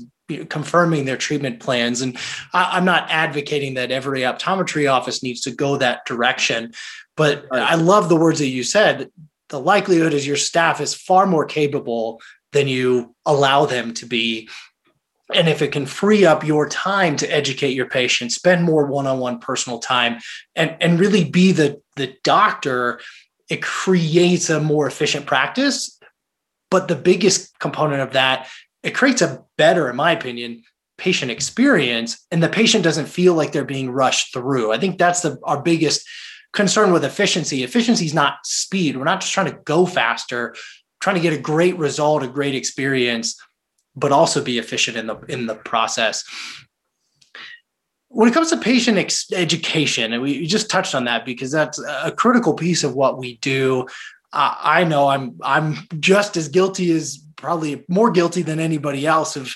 confirming 0.50 1.06
their 1.06 1.18
treatment 1.18 1.60
plans. 1.60 2.02
And 2.02 2.18
I, 2.54 2.78
am 2.78 2.86
not 2.86 3.08
advocating 3.10 3.74
that 3.74 3.92
every 3.92 4.22
optometry 4.22 4.92
office 4.92 5.22
needs 5.22 5.42
to 5.42 5.52
go 5.52 5.78
that 5.78 6.06
direction, 6.06 6.74
but. 7.18 7.46
I 7.52 7.76
love 7.76 8.10
the 8.10 8.16
words 8.16 8.40
that 8.40 8.48
you 8.48 8.64
said. 8.64 9.10
The 9.50 9.60
likelihood 9.60 10.14
is 10.14 10.26
your 10.26 10.38
staff 10.38 10.80
is 10.82 10.94
far 10.94 11.26
more 11.26 11.46
capable 11.46 12.22
than 12.52 12.68
you 12.68 13.16
allow 13.26 13.66
them 13.66 13.94
to 13.96 14.06
be. 14.06 14.50
And 15.34 15.48
if 15.48 15.62
it 15.62 15.72
can 15.72 15.86
free 15.86 16.26
up 16.26 16.44
your 16.44 16.68
time 16.68 17.16
to 17.18 17.28
educate 17.28 17.74
your 17.74 17.88
patient, 17.88 18.32
spend 18.32 18.64
more 18.64 18.88
one-on-one 18.88 19.40
personal 19.40 19.80
time, 19.80 20.20
and, 20.56 20.76
and 20.82 21.00
really 21.00 21.24
be 21.24 21.52
the, 21.52 21.82
the 21.96 22.16
doctor, 22.24 23.00
it 23.50 23.62
creates 23.62 24.50
a 24.50 24.60
more 24.60 24.88
efficient 24.88 25.26
practice. 25.26 26.00
But 26.72 26.88
the 26.88 26.96
biggest 26.96 27.58
component 27.60 28.02
of 28.02 28.14
that 28.14 28.48
it 28.84 28.96
creates 28.96 29.22
a 29.22 29.44
better, 29.58 29.90
in 29.90 29.96
my 29.96 30.12
opinion, 30.12 30.64
patient 30.98 31.32
experience, 31.32 32.26
and 32.32 32.42
the 32.42 32.50
patient 32.50 32.84
doesn't 32.84 33.08
feel 33.08 33.34
like 33.34 33.52
they're 33.52 33.66
being 33.66 33.90
rushed 33.90 34.34
through. 34.34 34.72
I 34.72 34.78
think 34.78 34.98
that's 34.98 35.22
the 35.22 35.38
our 35.44 35.62
biggest 35.62 36.08
concern 36.54 36.92
with 36.92 37.04
efficiency. 37.04 37.64
Efficiency 37.64 38.06
is 38.06 38.14
not 38.14 38.46
speed. 38.46 38.98
We're 38.98 39.04
not 39.04 39.22
just 39.22 39.34
trying 39.34 39.52
to 39.52 39.60
go 39.66 39.86
faster, 39.86 40.56
trying 41.00 41.16
to 41.16 41.22
get 41.22 41.34
a 41.34 41.38
great 41.38 41.78
result, 41.78 42.24
a 42.24 42.28
great 42.28 42.56
experience, 42.56 43.40
but 43.96 44.12
also 44.12 44.44
be 44.44 44.58
efficient 44.58 44.98
in 44.98 45.08
the 45.08 45.18
in 45.28 45.46
the 45.46 45.56
process. 45.56 46.24
When 48.10 48.28
it 48.28 48.34
comes 48.34 48.50
to 48.50 48.58
patient 48.58 48.98
ex- 48.98 49.32
education, 49.32 50.14
and 50.14 50.22
we 50.22 50.48
just 50.48 50.70
touched 50.70 50.96
on 50.96 51.06
that 51.06 51.26
because 51.26 51.52
that's 51.52 51.80
a 51.80 52.12
critical 52.12 52.54
piece 52.54 52.84
of 52.84 52.96
what 52.96 53.20
we 53.20 53.38
do. 53.38 53.86
Uh, 54.34 54.56
I 54.60 54.84
know 54.84 55.08
I'm 55.08 55.38
I'm 55.44 55.76
just 56.00 56.38
as 56.38 56.48
guilty 56.48 56.92
as 56.92 57.20
probably 57.36 57.86
more 57.88 58.12
guilty 58.12 58.42
than 58.42 58.60
anybody 58.60 59.06
else 59.06 59.36
of 59.36 59.56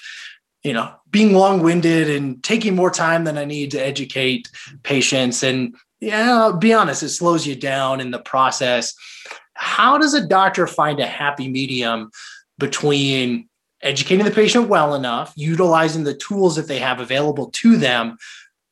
you 0.64 0.74
know 0.74 0.94
being 1.10 1.34
long-winded 1.34 2.10
and 2.10 2.44
taking 2.44 2.76
more 2.76 2.90
time 2.90 3.26
than 3.26 3.38
i 3.38 3.46
need 3.46 3.72
to 3.72 3.78
educate 3.78 4.50
patients 4.84 5.44
and 5.44 5.76
yeah 6.04 6.34
I'll 6.34 6.58
be 6.58 6.74
honest 6.74 7.04
it 7.04 7.10
slows 7.10 7.48
you 7.48 7.56
down 7.56 8.02
in 8.02 8.12
the 8.12 8.20
process. 8.20 8.94
How 9.54 9.98
does 9.98 10.14
a 10.14 10.26
doctor 10.26 10.68
find 10.68 11.00
a 11.00 11.06
happy 11.06 11.48
medium 11.48 12.12
between 12.58 13.48
educating 13.82 14.26
the 14.26 14.32
patient 14.32 14.68
well 14.68 14.96
enough 14.96 15.34
utilizing 15.36 16.04
the 16.04 16.14
tools 16.14 16.56
that 16.56 16.68
they 16.68 16.80
have 16.80 17.00
available 17.00 17.52
to 17.52 17.78
them 17.78 18.18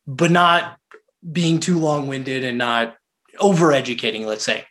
but 0.08 0.32
not 0.32 0.78
being 1.32 1.60
too 1.60 1.78
long-winded 1.78 2.44
and 2.44 2.58
not 2.58 2.96
over 3.40 3.72
educating 3.72 4.26
let's 4.26 4.44
say? 4.44 4.66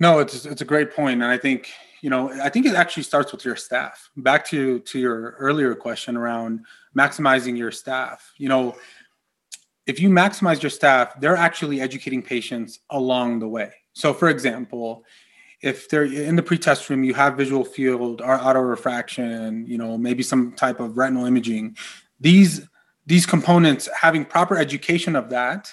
No 0.00 0.18
it's 0.20 0.44
it's 0.46 0.62
a 0.62 0.66
great 0.66 0.94
point 0.94 1.22
and 1.22 1.30
i 1.30 1.38
think 1.38 1.70
you 2.02 2.10
know 2.10 2.30
i 2.42 2.48
think 2.48 2.66
it 2.66 2.74
actually 2.74 3.02
starts 3.02 3.32
with 3.32 3.44
your 3.44 3.56
staff. 3.56 4.10
Back 4.16 4.46
to 4.46 4.78
to 4.80 4.98
your 4.98 5.36
earlier 5.38 5.74
question 5.74 6.16
around 6.16 6.64
maximizing 6.96 7.56
your 7.56 7.70
staff. 7.70 8.32
You 8.36 8.48
know 8.48 8.76
if 9.86 10.00
you 10.00 10.08
maximize 10.08 10.62
your 10.62 10.70
staff 10.70 11.18
they're 11.20 11.36
actually 11.36 11.80
educating 11.80 12.22
patients 12.22 12.80
along 12.90 13.38
the 13.38 13.48
way. 13.48 13.72
So 13.92 14.12
for 14.12 14.28
example 14.28 15.04
if 15.64 15.88
they're 15.88 16.04
in 16.04 16.36
the 16.36 16.42
pretest 16.42 16.90
room 16.90 17.04
you 17.04 17.14
have 17.14 17.36
visual 17.36 17.64
field 17.64 18.20
or 18.20 18.34
auto 18.34 18.60
refraction 18.60 19.64
you 19.66 19.78
know 19.78 19.96
maybe 19.96 20.22
some 20.22 20.52
type 20.52 20.78
of 20.78 20.96
retinal 20.96 21.24
imaging 21.24 21.76
these 22.20 22.68
these 23.06 23.26
components 23.26 23.88
having 23.98 24.24
proper 24.24 24.56
education 24.56 25.16
of 25.16 25.30
that 25.30 25.72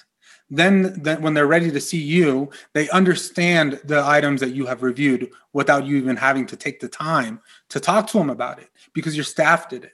then, 0.53 1.01
then 1.01 1.21
when 1.21 1.33
they're 1.33 1.47
ready 1.47 1.71
to 1.71 1.81
see 1.81 2.01
you 2.01 2.49
they 2.73 2.89
understand 2.89 3.79
the 3.83 4.03
items 4.03 4.39
that 4.41 4.51
you 4.51 4.65
have 4.65 4.81
reviewed 4.83 5.29
without 5.53 5.85
you 5.85 5.97
even 5.97 6.15
having 6.15 6.45
to 6.45 6.55
take 6.55 6.79
the 6.79 6.87
time 6.87 7.41
to 7.69 7.79
talk 7.79 8.07
to 8.07 8.17
them 8.17 8.29
about 8.29 8.59
it 8.59 8.69
because 8.93 9.15
your 9.15 9.25
staff 9.25 9.69
did 9.69 9.83
it 9.83 9.93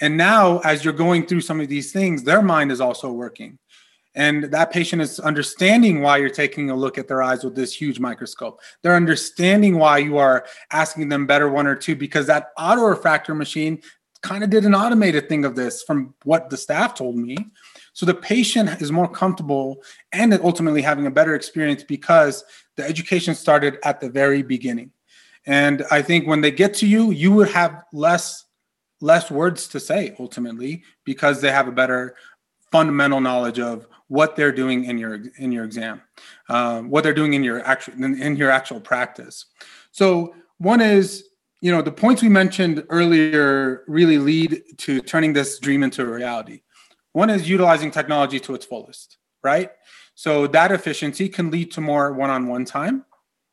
and 0.00 0.16
now 0.16 0.58
as 0.60 0.84
you're 0.84 0.92
going 0.92 1.26
through 1.26 1.40
some 1.40 1.60
of 1.60 1.68
these 1.68 1.92
things 1.92 2.22
their 2.22 2.42
mind 2.42 2.72
is 2.72 2.80
also 2.80 3.12
working. 3.12 3.58
And 4.14 4.44
that 4.44 4.72
patient 4.72 5.00
is 5.00 5.20
understanding 5.20 6.00
why 6.00 6.16
you're 6.16 6.28
taking 6.28 6.70
a 6.70 6.74
look 6.74 6.98
at 6.98 7.06
their 7.06 7.22
eyes 7.22 7.44
with 7.44 7.54
this 7.54 7.72
huge 7.72 8.00
microscope. 8.00 8.60
They're 8.82 8.96
understanding 8.96 9.78
why 9.78 9.98
you 9.98 10.16
are 10.18 10.44
asking 10.72 11.08
them 11.08 11.26
better 11.26 11.48
one 11.48 11.68
or 11.68 11.76
two 11.76 11.94
because 11.94 12.26
that 12.26 12.48
auto 12.58 12.82
refractor 12.82 13.34
machine 13.34 13.80
kind 14.22 14.42
of 14.42 14.50
did 14.50 14.64
an 14.64 14.74
automated 14.74 15.28
thing 15.28 15.44
of 15.44 15.54
this 15.54 15.84
from 15.84 16.14
what 16.24 16.50
the 16.50 16.56
staff 16.56 16.94
told 16.94 17.16
me. 17.16 17.36
So 17.92 18.06
the 18.06 18.14
patient 18.14 18.82
is 18.82 18.90
more 18.90 19.08
comfortable 19.08 19.82
and 20.12 20.32
ultimately 20.42 20.82
having 20.82 21.06
a 21.06 21.12
better 21.12 21.34
experience 21.34 21.84
because 21.84 22.44
the 22.76 22.84
education 22.84 23.34
started 23.34 23.78
at 23.84 24.00
the 24.00 24.08
very 24.08 24.42
beginning. 24.42 24.90
And 25.46 25.84
I 25.90 26.02
think 26.02 26.26
when 26.26 26.40
they 26.40 26.50
get 26.50 26.74
to 26.74 26.86
you, 26.86 27.10
you 27.10 27.32
would 27.32 27.50
have 27.50 27.84
less 27.92 28.44
less 29.00 29.30
words 29.30 29.68
to 29.68 29.80
say 29.80 30.14
ultimately 30.18 30.82
because 31.04 31.40
they 31.40 31.50
have 31.50 31.68
a 31.68 31.72
better 31.72 32.16
fundamental 32.72 33.20
knowledge 33.20 33.58
of 33.58 33.86
what 34.08 34.36
they're 34.36 34.52
doing 34.52 34.84
in 34.84 34.98
your 34.98 35.20
in 35.38 35.52
your 35.52 35.64
exam, 35.64 36.02
uh, 36.48 36.80
what 36.80 37.04
they're 37.04 37.14
doing 37.14 37.34
in 37.34 37.44
your 37.44 37.64
actual 37.64 37.94
in, 37.94 38.20
in 38.20 38.36
your 38.36 38.50
actual 38.50 38.80
practice. 38.80 39.46
So 39.92 40.34
one 40.58 40.80
is 40.80 41.24
you 41.60 41.70
know 41.70 41.82
the 41.82 41.92
points 41.92 42.22
we 42.22 42.28
mentioned 42.28 42.84
earlier 42.88 43.84
really 43.86 44.18
lead 44.18 44.62
to 44.78 45.00
turning 45.00 45.32
this 45.32 45.58
dream 45.58 45.82
into 45.82 46.02
a 46.02 46.06
reality 46.06 46.62
one 47.12 47.30
is 47.30 47.48
utilizing 47.48 47.90
technology 47.90 48.38
to 48.40 48.54
its 48.54 48.64
fullest, 48.64 49.18
right? 49.42 49.70
So 50.14 50.46
that 50.48 50.72
efficiency 50.72 51.28
can 51.28 51.50
lead 51.50 51.72
to 51.72 51.80
more 51.80 52.12
one-on-one 52.12 52.64
time 52.64 53.04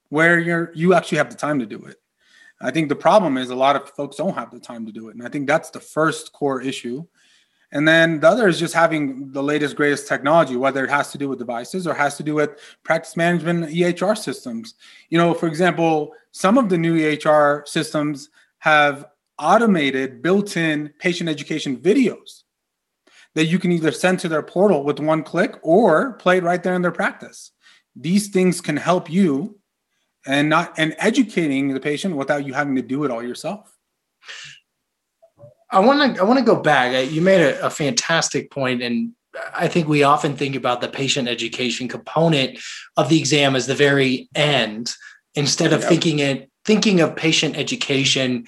where 0.09 0.39
you're 0.39 0.71
you 0.75 0.93
actually 0.93 1.17
have 1.17 1.31
the 1.31 1.35
time 1.35 1.59
to 1.59 1.65
do 1.65 1.83
it. 1.85 1.97
I 2.61 2.71
think 2.71 2.89
the 2.89 2.95
problem 2.95 3.37
is 3.37 3.49
a 3.49 3.55
lot 3.55 3.75
of 3.75 3.89
folks 3.89 4.17
don't 4.17 4.35
have 4.35 4.51
the 4.51 4.59
time 4.59 4.85
to 4.85 4.91
do 4.91 5.09
it. 5.09 5.15
And 5.15 5.25
I 5.25 5.29
think 5.29 5.47
that's 5.47 5.69
the 5.69 5.79
first 5.79 6.31
core 6.31 6.61
issue. 6.61 7.05
And 7.71 7.87
then 7.87 8.19
the 8.21 8.29
other 8.29 8.47
is 8.47 8.59
just 8.59 8.73
having 8.73 9.31
the 9.31 9.43
latest, 9.43 9.75
greatest 9.75 10.07
technology, 10.07 10.55
whether 10.55 10.83
it 10.83 10.89
has 10.89 11.11
to 11.11 11.17
do 11.17 11.27
with 11.27 11.39
devices 11.39 11.85
or 11.85 11.93
has 11.93 12.15
to 12.17 12.23
do 12.23 12.35
with 12.35 12.51
practice 12.83 13.17
management 13.17 13.69
EHR 13.69 14.17
systems. 14.17 14.75
You 15.09 15.17
know, 15.17 15.33
for 15.33 15.47
example, 15.47 16.13
some 16.31 16.57
of 16.57 16.69
the 16.69 16.77
new 16.77 16.95
EHR 16.95 17.67
systems 17.67 18.29
have 18.59 19.05
automated 19.37 20.21
built 20.21 20.55
in 20.55 20.93
patient 20.99 21.29
education 21.29 21.75
videos 21.75 22.43
that 23.33 23.47
you 23.47 23.59
can 23.59 23.73
either 23.73 23.91
send 23.91 24.19
to 24.19 24.29
their 24.29 24.41
portal 24.41 24.83
with 24.83 24.99
one 24.99 25.21
click 25.21 25.59
or 25.61 26.13
play 26.13 26.37
it 26.37 26.43
right 26.43 26.63
there 26.63 26.75
in 26.75 26.81
their 26.81 26.91
practice. 26.91 27.51
These 27.95 28.29
things 28.29 28.61
can 28.61 28.77
help 28.77 29.09
you 29.09 29.59
and 30.25 30.49
not 30.49 30.73
and 30.77 30.95
educating 30.97 31.73
the 31.73 31.79
patient 31.79 32.15
without 32.15 32.45
you 32.45 32.53
having 32.53 32.75
to 32.75 32.81
do 32.81 33.03
it 33.03 33.11
all 33.11 33.23
yourself. 33.23 33.71
I 35.71 35.79
want 35.79 36.15
to 36.15 36.21
I 36.21 36.25
want 36.25 36.39
to 36.39 36.45
go 36.45 36.55
back. 36.55 37.11
You 37.11 37.21
made 37.21 37.41
a, 37.41 37.65
a 37.65 37.69
fantastic 37.69 38.51
point, 38.51 38.81
and 38.81 39.11
I 39.53 39.67
think 39.67 39.87
we 39.87 40.03
often 40.03 40.35
think 40.35 40.55
about 40.55 40.81
the 40.81 40.87
patient 40.87 41.27
education 41.27 41.87
component 41.87 42.59
of 42.97 43.09
the 43.09 43.19
exam 43.19 43.55
as 43.55 43.67
the 43.67 43.75
very 43.75 44.29
end, 44.35 44.93
instead 45.35 45.73
of 45.73 45.83
thinking 45.83 46.19
it 46.19 46.49
thinking 46.65 46.99
of 47.01 47.15
patient 47.15 47.55
education 47.55 48.45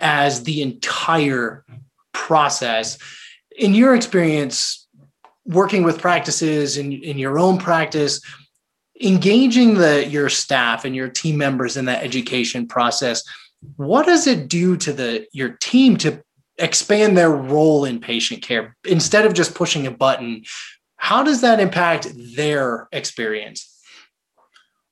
as 0.00 0.42
the 0.42 0.60
entire 0.60 1.64
process 2.12 2.98
in 3.56 3.74
your 3.74 3.94
experience 3.94 4.88
working 5.44 5.84
with 5.84 6.00
practices 6.00 6.76
in, 6.76 6.92
in 6.92 7.18
your 7.18 7.38
own 7.38 7.58
practice 7.58 8.20
engaging 9.02 9.74
the 9.74 10.06
your 10.06 10.28
staff 10.28 10.84
and 10.84 10.94
your 10.94 11.08
team 11.08 11.36
members 11.36 11.76
in 11.76 11.84
that 11.86 12.02
education 12.04 12.66
process 12.66 13.22
what 13.76 14.06
does 14.06 14.26
it 14.26 14.48
do 14.48 14.76
to 14.76 14.92
the 14.92 15.26
your 15.32 15.50
team 15.60 15.96
to 15.96 16.22
expand 16.58 17.16
their 17.16 17.30
role 17.30 17.84
in 17.84 17.98
patient 17.98 18.42
care 18.42 18.76
instead 18.84 19.26
of 19.26 19.34
just 19.34 19.54
pushing 19.54 19.86
a 19.86 19.90
button 19.90 20.42
how 20.96 21.24
does 21.24 21.40
that 21.40 21.58
impact 21.58 22.06
their 22.36 22.88
experience 22.92 23.80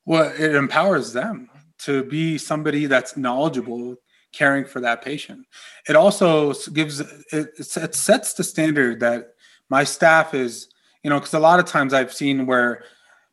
well 0.04 0.32
it 0.36 0.54
empowers 0.56 1.12
them 1.12 1.48
to 1.78 2.02
be 2.04 2.38
somebody 2.38 2.86
that's 2.86 3.16
knowledgeable 3.16 3.96
caring 4.32 4.64
for 4.64 4.80
that 4.80 5.02
patient. 5.02 5.46
It 5.88 5.96
also 5.96 6.52
gives 6.72 7.00
it, 7.00 7.08
it 7.32 7.94
sets 7.94 8.34
the 8.34 8.44
standard 8.44 9.00
that 9.00 9.34
my 9.68 9.84
staff 9.84 10.34
is, 10.34 10.68
you 11.02 11.10
know, 11.10 11.18
because 11.18 11.34
a 11.34 11.40
lot 11.40 11.60
of 11.60 11.66
times 11.66 11.92
I've 11.92 12.12
seen 12.12 12.46
where 12.46 12.84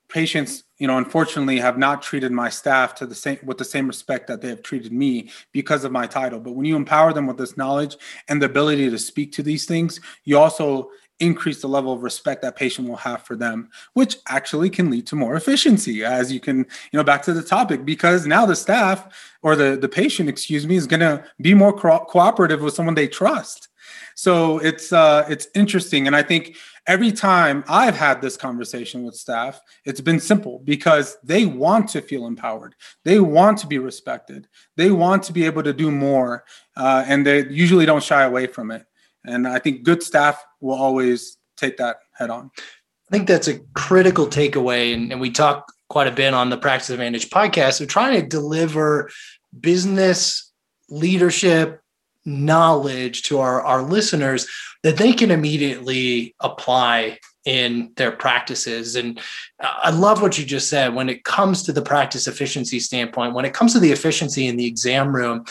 patients, 0.09 0.63
you 0.77 0.87
know, 0.87 0.97
unfortunately 0.97 1.59
have 1.59 1.77
not 1.77 2.01
treated 2.01 2.31
my 2.31 2.49
staff 2.49 2.95
to 2.95 3.05
the 3.05 3.15
same 3.15 3.39
with 3.43 3.57
the 3.57 3.65
same 3.65 3.87
respect 3.87 4.27
that 4.27 4.41
they 4.41 4.49
have 4.49 4.63
treated 4.63 4.91
me 4.91 5.29
because 5.51 5.83
of 5.83 5.91
my 5.91 6.07
title. 6.07 6.39
But 6.39 6.53
when 6.53 6.65
you 6.65 6.75
empower 6.75 7.13
them 7.13 7.27
with 7.27 7.37
this 7.37 7.57
knowledge 7.57 7.95
and 8.27 8.41
the 8.41 8.47
ability 8.47 8.89
to 8.89 8.99
speak 8.99 9.31
to 9.33 9.43
these 9.43 9.65
things, 9.65 9.99
you 10.25 10.37
also 10.37 10.89
increase 11.19 11.61
the 11.61 11.67
level 11.67 11.91
of 11.91 12.01
respect 12.01 12.41
that 12.41 12.55
patient 12.55 12.87
will 12.87 12.95
have 12.95 13.23
for 13.23 13.35
them 13.35 13.69
which 13.93 14.17
actually 14.29 14.69
can 14.69 14.89
lead 14.89 15.05
to 15.05 15.15
more 15.15 15.35
efficiency 15.35 16.03
as 16.03 16.31
you 16.31 16.39
can 16.39 16.59
you 16.59 16.97
know 16.97 17.03
back 17.03 17.21
to 17.21 17.33
the 17.33 17.43
topic 17.43 17.83
because 17.83 18.25
now 18.25 18.45
the 18.45 18.55
staff 18.55 19.35
or 19.41 19.55
the 19.55 19.75
the 19.75 19.89
patient 19.89 20.29
excuse 20.29 20.65
me 20.65 20.77
is 20.77 20.87
going 20.87 21.01
to 21.01 21.23
be 21.41 21.53
more 21.53 21.73
co- 21.73 22.05
cooperative 22.05 22.61
with 22.61 22.73
someone 22.73 22.95
they 22.95 23.07
trust 23.07 23.67
so 24.15 24.59
it's 24.59 24.93
uh 24.93 25.25
it's 25.29 25.47
interesting 25.55 26.07
and 26.07 26.15
i 26.15 26.23
think 26.23 26.55
every 26.89 27.11
time 27.11 27.63
I've 27.69 27.95
had 27.95 28.19
this 28.19 28.35
conversation 28.35 29.03
with 29.03 29.15
staff, 29.15 29.61
it's 29.85 30.01
been 30.01 30.19
simple 30.19 30.59
because 30.65 31.17
they 31.23 31.45
want 31.45 31.87
to 31.89 32.01
feel 32.01 32.25
empowered. 32.25 32.73
They 33.05 33.19
want 33.19 33.59
to 33.59 33.67
be 33.67 33.77
respected. 33.77 34.47
They 34.75 34.89
want 34.89 35.21
to 35.23 35.33
be 35.33 35.45
able 35.45 35.61
to 35.63 35.71
do 35.71 35.91
more, 35.91 36.43
uh, 36.75 37.05
and 37.07 37.25
they 37.25 37.47
usually 37.47 37.85
don't 37.85 38.03
shy 38.03 38.23
away 38.23 38.47
from 38.47 38.71
it. 38.71 38.85
And 39.23 39.47
I 39.47 39.59
think 39.59 39.83
good 39.83 40.01
staff 40.01 40.43
will 40.61 40.75
always 40.75 41.37
take 41.57 41.77
that 41.77 41.97
head 42.13 42.31
on. 42.31 42.49
I 42.57 43.11
think 43.11 43.27
that's 43.27 43.47
a 43.47 43.59
critical 43.75 44.25
takeaway. 44.25 44.93
And, 44.93 45.11
and 45.11 45.21
we 45.21 45.29
talk 45.29 45.71
quite 45.89 46.07
a 46.07 46.11
bit 46.11 46.33
on 46.33 46.49
the 46.49 46.57
Practice 46.57 46.89
Advantage 46.89 47.29
podcast 47.29 47.81
of 47.81 47.87
trying 47.87 48.19
to 48.19 48.27
deliver 48.27 49.11
business 49.59 50.51
leadership 50.89 51.78
knowledge 52.25 53.23
to 53.23 53.39
our, 53.39 53.61
our 53.61 53.81
listeners 53.81 54.47
that 54.83 54.97
they 54.97 55.13
can 55.13 55.31
immediately 55.31 56.35
apply 56.39 57.19
in 57.45 57.91
their 57.95 58.11
practices. 58.11 58.95
And 58.95 59.19
I 59.59 59.89
love 59.89 60.21
what 60.21 60.37
you 60.37 60.45
just 60.45 60.69
said 60.69 60.93
when 60.93 61.09
it 61.09 61.23
comes 61.23 61.63
to 61.63 61.71
the 61.71 61.81
practice 61.81 62.27
efficiency 62.27 62.79
standpoint, 62.79 63.33
when 63.33 63.45
it 63.45 63.53
comes 63.53 63.73
to 63.73 63.79
the 63.79 63.91
efficiency 63.91 64.47
in 64.47 64.57
the 64.57 64.67
exam 64.67 65.15
room, 65.15 65.45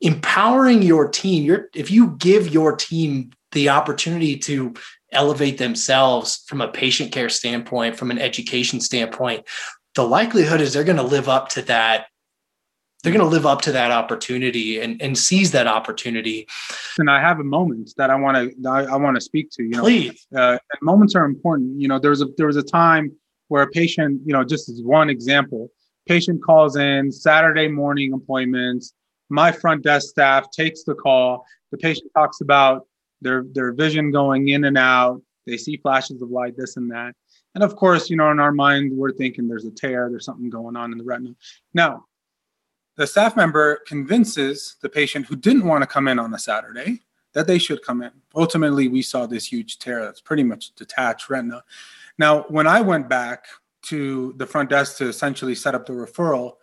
empowering 0.00 0.82
your 0.82 1.08
team, 1.08 1.44
your, 1.44 1.68
if 1.74 1.90
you 1.90 2.16
give 2.18 2.48
your 2.48 2.74
team 2.74 3.30
the 3.52 3.68
opportunity 3.68 4.36
to 4.36 4.74
elevate 5.12 5.58
themselves 5.58 6.42
from 6.48 6.60
a 6.60 6.68
patient 6.68 7.12
care 7.12 7.28
standpoint, 7.28 7.96
from 7.96 8.10
an 8.10 8.18
education 8.18 8.80
standpoint, 8.80 9.46
the 9.94 10.06
likelihood 10.06 10.60
is 10.60 10.72
they're 10.72 10.82
going 10.82 10.96
to 10.96 11.02
live 11.02 11.28
up 11.28 11.50
to 11.50 11.62
that 11.62 12.06
they're 13.04 13.12
going 13.12 13.24
to 13.24 13.30
live 13.30 13.44
up 13.44 13.60
to 13.60 13.72
that 13.72 13.90
opportunity 13.90 14.80
and, 14.80 15.00
and 15.02 15.16
seize 15.16 15.52
that 15.52 15.66
opportunity. 15.66 16.48
And 16.98 17.10
I 17.10 17.20
have 17.20 17.38
a 17.38 17.44
moment 17.44 17.92
that 17.98 18.08
I 18.08 18.14
want 18.14 18.36
to 18.36 18.68
I, 18.68 18.84
I 18.84 18.96
want 18.96 19.16
to 19.16 19.20
speak 19.20 19.50
to. 19.52 19.62
You 19.62 19.70
know, 19.70 19.82
please. 19.82 20.26
Uh, 20.34 20.56
moments 20.80 21.14
are 21.14 21.26
important. 21.26 21.78
You 21.78 21.86
know, 21.86 21.98
there 21.98 22.10
was 22.10 22.22
a 22.22 22.26
there 22.38 22.46
was 22.46 22.56
a 22.56 22.62
time 22.62 23.12
where 23.48 23.62
a 23.62 23.68
patient, 23.68 24.22
you 24.24 24.32
know, 24.32 24.42
just 24.42 24.70
as 24.70 24.80
one 24.82 25.10
example, 25.10 25.70
patient 26.08 26.42
calls 26.42 26.76
in 26.76 27.12
Saturday 27.12 27.68
morning 27.68 28.14
appointments. 28.14 28.94
My 29.28 29.52
front 29.52 29.82
desk 29.82 30.08
staff 30.08 30.50
takes 30.50 30.84
the 30.84 30.94
call. 30.94 31.44
The 31.72 31.78
patient 31.78 32.10
talks 32.16 32.40
about 32.40 32.86
their 33.20 33.44
their 33.52 33.72
vision 33.72 34.12
going 34.12 34.48
in 34.48 34.64
and 34.64 34.78
out. 34.78 35.20
They 35.46 35.58
see 35.58 35.76
flashes 35.76 36.22
of 36.22 36.30
light, 36.30 36.56
this 36.56 36.78
and 36.78 36.90
that. 36.90 37.12
And 37.54 37.62
of 37.62 37.76
course, 37.76 38.08
you 38.08 38.16
know, 38.16 38.30
in 38.30 38.40
our 38.40 38.50
mind, 38.50 38.92
we're 38.94 39.12
thinking 39.12 39.46
there's 39.46 39.66
a 39.66 39.70
tear, 39.70 40.08
there's 40.10 40.24
something 40.24 40.48
going 40.48 40.74
on 40.74 40.90
in 40.90 40.96
the 40.96 41.04
retina. 41.04 41.34
Now, 41.74 42.06
the 42.96 43.06
staff 43.06 43.36
member 43.36 43.80
convinces 43.86 44.76
the 44.80 44.88
patient 44.88 45.26
who 45.26 45.36
didn't 45.36 45.66
want 45.66 45.82
to 45.82 45.86
come 45.86 46.08
in 46.08 46.18
on 46.18 46.32
a 46.34 46.38
Saturday 46.38 47.00
that 47.32 47.46
they 47.46 47.58
should 47.58 47.82
come 47.82 48.02
in. 48.02 48.12
Ultimately, 48.34 48.88
we 48.88 49.02
saw 49.02 49.26
this 49.26 49.50
huge 49.50 49.78
tear 49.78 50.04
that's 50.04 50.20
pretty 50.20 50.44
much 50.44 50.74
detached 50.74 51.28
retina. 51.28 51.62
Now, 52.18 52.42
when 52.44 52.66
I 52.66 52.80
went 52.80 53.08
back 53.08 53.46
to 53.82 54.34
the 54.36 54.46
front 54.46 54.70
desk 54.70 54.96
to 54.98 55.08
essentially 55.08 55.54
set 55.54 55.74
up 55.74 55.86
the 55.86 55.92
referral, 55.92 56.54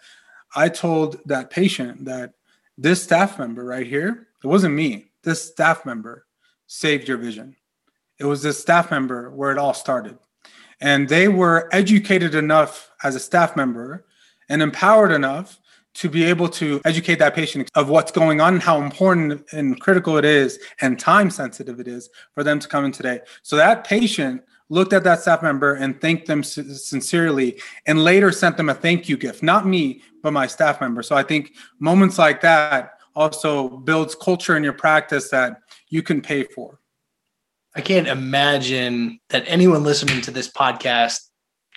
I 0.55 0.69
told 0.69 1.19
that 1.25 1.49
patient 1.49 2.05
that 2.05 2.33
this 2.77 3.03
staff 3.03 3.37
member 3.37 3.65
right 3.65 3.85
here, 3.85 4.27
it 4.43 4.47
wasn't 4.47 4.73
me, 4.73 5.11
this 5.23 5.49
staff 5.49 5.85
member 5.85 6.25
saved 6.67 7.07
your 7.07 7.17
vision. 7.17 7.55
It 8.17 8.25
was 8.25 8.41
this 8.41 8.59
staff 8.59 8.91
member 8.91 9.29
where 9.31 9.51
it 9.51 9.57
all 9.57 9.73
started. 9.73 10.17
And 10.79 11.07
they 11.07 11.27
were 11.27 11.69
educated 11.71 12.33
enough 12.33 12.91
as 13.03 13.15
a 13.15 13.19
staff 13.19 13.55
member 13.55 14.05
and 14.49 14.61
empowered 14.61 15.11
enough 15.11 15.59
to 15.93 16.09
be 16.09 16.23
able 16.23 16.47
to 16.47 16.81
educate 16.85 17.19
that 17.19 17.35
patient 17.35 17.69
of 17.75 17.89
what's 17.89 18.11
going 18.11 18.39
on, 18.39 18.59
how 18.59 18.81
important 18.81 19.43
and 19.51 19.79
critical 19.79 20.17
it 20.17 20.25
is, 20.25 20.59
and 20.79 20.99
time 20.99 21.29
sensitive 21.29 21.79
it 21.79 21.87
is 21.87 22.09
for 22.33 22.43
them 22.43 22.59
to 22.59 22.67
come 22.67 22.85
in 22.85 22.91
today. 22.91 23.19
So 23.43 23.55
that 23.57 23.83
patient 23.83 24.41
looked 24.69 24.93
at 24.93 25.03
that 25.03 25.19
staff 25.19 25.43
member 25.43 25.73
and 25.73 25.99
thanked 25.99 26.27
them 26.27 26.43
sincerely 26.43 27.59
and 27.87 28.03
later 28.03 28.31
sent 28.31 28.55
them 28.55 28.69
a 28.69 28.73
thank 28.73 29.09
you 29.09 29.17
gift, 29.17 29.43
not 29.43 29.67
me, 29.67 30.01
but 30.23 30.31
my 30.31 30.47
staff 30.47 30.79
member. 30.79 31.03
So 31.03 31.15
I 31.15 31.23
think 31.23 31.53
moments 31.79 32.17
like 32.17 32.39
that 32.41 32.93
also 33.13 33.67
builds 33.67 34.15
culture 34.15 34.55
in 34.55 34.63
your 34.63 34.73
practice 34.73 35.29
that 35.29 35.57
you 35.89 36.01
can 36.01 36.21
pay 36.21 36.43
for. 36.43 36.79
I 37.75 37.81
can't 37.81 38.07
imagine 38.07 39.19
that 39.29 39.43
anyone 39.47 39.83
listening 39.83 40.21
to 40.21 40.31
this 40.31 40.49
podcast 40.49 41.19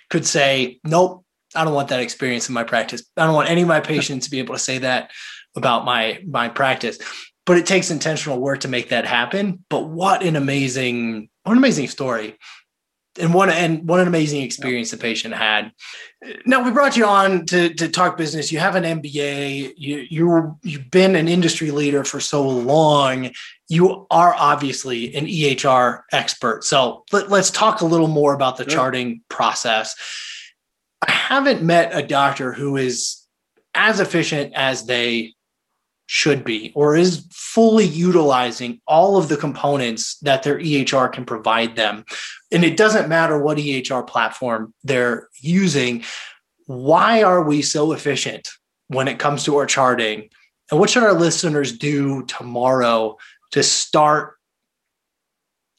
could 0.09 0.25
say, 0.25 0.79
nope, 0.85 1.24
I 1.55 1.63
don't 1.63 1.73
want 1.73 1.89
that 1.89 2.01
experience 2.01 2.49
in 2.49 2.53
my 2.53 2.63
practice. 2.63 3.03
I 3.17 3.25
don't 3.25 3.35
want 3.35 3.49
any 3.49 3.61
of 3.61 3.67
my 3.67 3.79
patients 3.79 4.25
to 4.25 4.31
be 4.31 4.39
able 4.39 4.55
to 4.55 4.59
say 4.59 4.79
that 4.79 5.11
about 5.55 5.85
my 5.85 6.21
my 6.27 6.49
practice. 6.49 6.97
But 7.45 7.57
it 7.57 7.65
takes 7.65 7.91
intentional 7.91 8.39
work 8.39 8.61
to 8.61 8.67
make 8.67 8.89
that 8.89 9.05
happen. 9.05 9.63
But 9.69 9.87
what 9.87 10.23
an 10.23 10.35
amazing, 10.35 11.29
what 11.43 11.53
an 11.53 11.59
amazing 11.59 11.87
story. 11.87 12.37
And 13.17 13.33
what 13.33 13.47
and 13.47 13.87
what 13.87 14.01
an 14.01 14.09
amazing 14.09 14.41
experience 14.41 14.91
the 14.91 14.97
patient 14.97 15.35
had. 15.35 15.71
Now 16.45 16.61
we 16.61 16.71
brought 16.71 16.97
you 16.97 17.05
on 17.05 17.45
to, 17.45 17.73
to 17.75 17.87
talk 17.87 18.17
business. 18.17 18.51
You 18.51 18.59
have 18.59 18.75
an 18.75 18.83
MBA. 18.83 19.73
You 19.77 20.05
you 20.09 20.57
you've 20.63 20.91
been 20.91 21.15
an 21.15 21.29
industry 21.29 21.71
leader 21.71 22.03
for 22.03 22.19
so 22.19 22.45
long. 22.45 23.31
You 23.69 24.05
are 24.11 24.35
obviously 24.37 25.15
an 25.15 25.27
EHR 25.27 26.01
expert. 26.11 26.65
So 26.65 27.05
let, 27.13 27.31
us 27.31 27.49
talk 27.51 27.79
a 27.79 27.85
little 27.85 28.09
more 28.09 28.33
about 28.33 28.57
the 28.57 28.63
sure. 28.63 28.73
charting 28.73 29.21
process 29.29 29.95
I 31.01 31.11
haven't 31.11 31.63
met 31.63 31.95
a 31.95 32.05
doctor 32.05 32.53
who 32.53 32.77
is 32.77 33.25
as 33.73 33.99
efficient 33.99 34.53
as 34.55 34.85
they 34.85 35.33
should 36.07 36.43
be 36.43 36.71
or 36.75 36.95
is 36.95 37.27
fully 37.31 37.85
utilizing 37.85 38.79
all 38.87 39.17
of 39.17 39.27
the 39.27 39.37
components 39.37 40.17
that 40.19 40.43
their 40.43 40.59
EHR 40.59 41.11
can 41.11 41.25
provide 41.25 41.75
them. 41.75 42.05
And 42.51 42.63
it 42.63 42.77
doesn't 42.77 43.09
matter 43.09 43.41
what 43.41 43.57
EHR 43.57 44.05
platform 44.05 44.73
they're 44.83 45.29
using. 45.41 46.03
Why 46.67 47.23
are 47.23 47.43
we 47.43 47.61
so 47.61 47.91
efficient 47.91 48.49
when 48.87 49.07
it 49.07 49.19
comes 49.19 49.43
to 49.45 49.57
our 49.57 49.65
charting? 49.65 50.29
And 50.69 50.79
what 50.79 50.89
should 50.89 51.03
our 51.03 51.13
listeners 51.13 51.77
do 51.77 52.23
tomorrow 52.25 53.17
to 53.51 53.63
start 53.63 54.35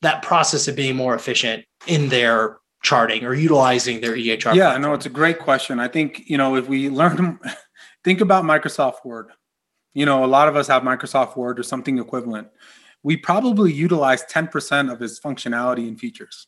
that 0.03 0.23
process 0.23 0.69
of 0.69 0.77
being 0.77 0.97
more 0.97 1.15
efficient 1.15 1.65
in 1.87 2.09
their 2.09 2.59
charting 2.87 3.25
or 3.25 3.35
utilizing 3.35 4.01
their 4.01 4.15
EHR? 4.15 4.55
Yeah, 4.55 4.71
platform? 4.71 4.83
no, 4.83 4.95
it's 4.95 5.07
a 5.07 5.11
great 5.11 5.41
question. 5.41 5.81
I 5.81 5.89
think, 5.89 6.23
you 6.27 6.39
know, 6.39 6.55
if 6.55 6.69
we 6.69 6.89
learn, 6.89 7.41
think 8.05 8.21
about 8.21 8.45
Microsoft 8.45 9.05
Word. 9.05 9.31
You 9.93 10.07
know, 10.07 10.25
a 10.25 10.27
lot 10.27 10.47
of 10.47 10.55
us 10.55 10.69
have 10.69 10.83
Microsoft 10.83 11.37
Word 11.37 11.59
or 11.59 11.65
something 11.65 11.99
equivalent. 11.99 12.49
We 13.03 13.17
probably 13.17 13.73
utilize 13.73 14.25
10% 14.25 14.93
of 14.93 15.03
its 15.03 15.19
functionality 15.19 15.89
and 15.89 15.99
features. 15.99 16.47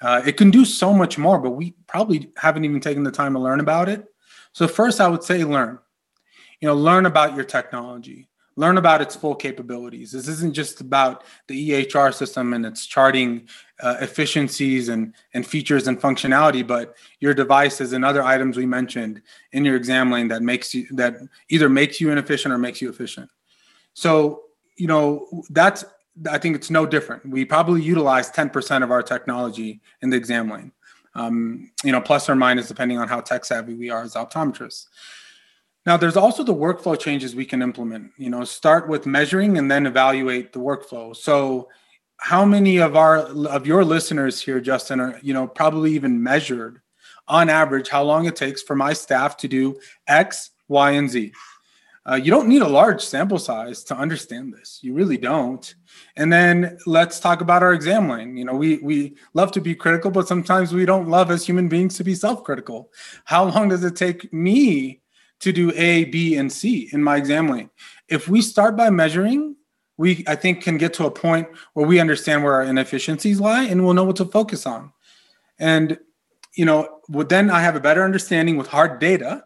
Uh, 0.00 0.20
it 0.26 0.36
can 0.36 0.50
do 0.50 0.64
so 0.64 0.92
much 0.92 1.16
more, 1.16 1.38
but 1.38 1.52
we 1.52 1.74
probably 1.86 2.32
haven't 2.36 2.64
even 2.64 2.80
taken 2.80 3.02
the 3.02 3.10
time 3.10 3.32
to 3.32 3.38
learn 3.38 3.60
about 3.60 3.88
it. 3.88 4.04
So, 4.52 4.68
first, 4.68 5.00
I 5.00 5.08
would 5.08 5.22
say 5.22 5.44
learn. 5.44 5.78
You 6.60 6.68
know, 6.68 6.74
learn 6.74 7.06
about 7.06 7.34
your 7.34 7.44
technology 7.44 8.28
learn 8.56 8.78
about 8.78 9.00
its 9.00 9.16
full 9.16 9.34
capabilities. 9.34 10.12
This 10.12 10.28
isn't 10.28 10.54
just 10.54 10.80
about 10.80 11.24
the 11.46 11.70
EHR 11.70 12.12
system 12.12 12.52
and 12.52 12.66
its 12.66 12.86
charting 12.86 13.48
uh, 13.80 13.96
efficiencies 14.00 14.88
and, 14.88 15.14
and 15.34 15.46
features 15.46 15.88
and 15.88 16.00
functionality, 16.00 16.66
but 16.66 16.96
your 17.20 17.34
devices 17.34 17.92
and 17.92 18.04
other 18.04 18.22
items 18.22 18.56
we 18.56 18.66
mentioned 18.66 19.22
in 19.52 19.64
your 19.64 19.76
exam 19.76 20.10
lane 20.10 20.28
that 20.28 20.42
makes 20.42 20.74
you 20.74 20.86
that 20.92 21.16
either 21.48 21.68
makes 21.68 22.00
you 22.00 22.10
inefficient 22.10 22.52
or 22.52 22.58
makes 22.58 22.82
you 22.82 22.90
efficient. 22.90 23.30
So, 23.94 24.42
you 24.76 24.86
know, 24.86 25.44
that's 25.50 25.84
I 26.30 26.38
think 26.38 26.56
it's 26.56 26.70
no 26.70 26.84
different. 26.84 27.26
We 27.26 27.44
probably 27.44 27.82
utilize 27.82 28.30
10% 28.30 28.82
of 28.82 28.90
our 28.90 29.02
technology 29.02 29.80
in 30.02 30.10
the 30.10 30.16
exam 30.16 30.50
lane. 30.50 30.72
Um, 31.14 31.70
you 31.84 31.92
know, 31.92 32.00
plus 32.00 32.28
or 32.28 32.34
minus 32.34 32.68
depending 32.68 32.98
on 32.98 33.08
how 33.08 33.20
tech 33.20 33.44
savvy 33.44 33.74
we 33.74 33.90
are 33.90 34.02
as 34.02 34.14
optometrists. 34.14 34.86
Now, 35.84 35.96
there's 35.96 36.16
also 36.16 36.44
the 36.44 36.54
workflow 36.54 36.98
changes 36.98 37.34
we 37.34 37.44
can 37.44 37.62
implement. 37.62 38.12
You 38.16 38.30
know, 38.30 38.44
start 38.44 38.88
with 38.88 39.06
measuring 39.06 39.58
and 39.58 39.70
then 39.70 39.86
evaluate 39.86 40.52
the 40.52 40.60
workflow. 40.60 41.14
So, 41.16 41.68
how 42.18 42.44
many 42.44 42.78
of 42.78 42.94
our 42.94 43.18
of 43.48 43.66
your 43.66 43.84
listeners 43.84 44.40
here, 44.40 44.60
Justin, 44.60 45.00
are 45.00 45.18
you 45.22 45.34
know 45.34 45.48
probably 45.48 45.92
even 45.94 46.22
measured 46.22 46.80
on 47.26 47.48
average 47.48 47.88
how 47.88 48.02
long 48.02 48.26
it 48.26 48.36
takes 48.36 48.62
for 48.62 48.76
my 48.76 48.92
staff 48.92 49.36
to 49.38 49.48
do 49.48 49.78
X, 50.06 50.50
Y, 50.68 50.90
and 50.92 51.10
Z? 51.10 51.32
Uh, 52.08 52.14
you 52.16 52.32
don't 52.32 52.48
need 52.48 52.62
a 52.62 52.68
large 52.68 53.00
sample 53.00 53.38
size 53.38 53.84
to 53.84 53.96
understand 53.96 54.52
this. 54.52 54.80
You 54.82 54.92
really 54.92 55.16
don't. 55.16 55.72
And 56.16 56.32
then 56.32 56.78
let's 56.84 57.20
talk 57.20 57.40
about 57.40 57.62
our 57.62 57.72
exam 57.72 58.08
lane. 58.08 58.36
You 58.36 58.44
know, 58.44 58.54
we 58.54 58.78
we 58.78 59.16
love 59.34 59.50
to 59.52 59.60
be 59.60 59.74
critical, 59.74 60.12
but 60.12 60.28
sometimes 60.28 60.72
we 60.72 60.84
don't 60.84 61.08
love 61.08 61.32
as 61.32 61.44
human 61.44 61.68
beings 61.68 61.96
to 61.96 62.04
be 62.04 62.14
self-critical. 62.14 62.90
How 63.24 63.44
long 63.44 63.68
does 63.68 63.82
it 63.82 63.96
take 63.96 64.32
me 64.32 65.01
to 65.42 65.52
do 65.52 65.72
A, 65.76 66.04
B, 66.04 66.36
and 66.36 66.50
C 66.50 66.88
in 66.92 67.02
my 67.02 67.16
exam 67.16 67.48
lane. 67.48 67.70
If 68.08 68.28
we 68.28 68.42
start 68.42 68.76
by 68.76 68.90
measuring, 68.90 69.56
we 69.96 70.24
I 70.26 70.34
think 70.34 70.62
can 70.62 70.78
get 70.78 70.94
to 70.94 71.06
a 71.06 71.10
point 71.10 71.48
where 71.74 71.86
we 71.86 72.00
understand 72.00 72.42
where 72.42 72.54
our 72.54 72.64
inefficiencies 72.64 73.38
lie 73.38 73.64
and 73.64 73.84
we'll 73.84 73.94
know 73.94 74.04
what 74.04 74.16
to 74.16 74.24
focus 74.24 74.66
on. 74.66 74.92
And 75.58 75.98
you 76.54 76.64
know, 76.64 77.00
then 77.08 77.50
I 77.50 77.60
have 77.60 77.76
a 77.76 77.80
better 77.80 78.02
understanding 78.04 78.56
with 78.56 78.68
hard 78.68 78.98
data. 78.98 79.44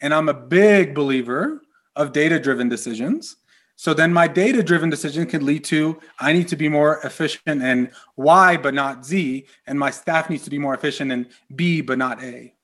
And 0.00 0.14
I'm 0.14 0.30
a 0.30 0.34
big 0.34 0.94
believer 0.94 1.60
of 1.94 2.12
data-driven 2.12 2.70
decisions. 2.70 3.36
So 3.76 3.94
then 3.94 4.12
my 4.12 4.26
data 4.26 4.62
driven 4.62 4.90
decision 4.90 5.26
can 5.26 5.44
lead 5.44 5.64
to 5.64 6.00
I 6.18 6.32
need 6.32 6.48
to 6.48 6.56
be 6.56 6.68
more 6.68 7.00
efficient 7.04 7.62
in 7.62 7.90
Y, 8.16 8.56
but 8.56 8.74
not 8.74 9.04
Z. 9.04 9.46
And 9.66 9.78
my 9.78 9.90
staff 9.90 10.28
needs 10.30 10.44
to 10.44 10.50
be 10.50 10.58
more 10.58 10.74
efficient 10.74 11.12
in 11.12 11.28
B, 11.54 11.82
but 11.82 11.98
not 11.98 12.22
A. 12.22 12.54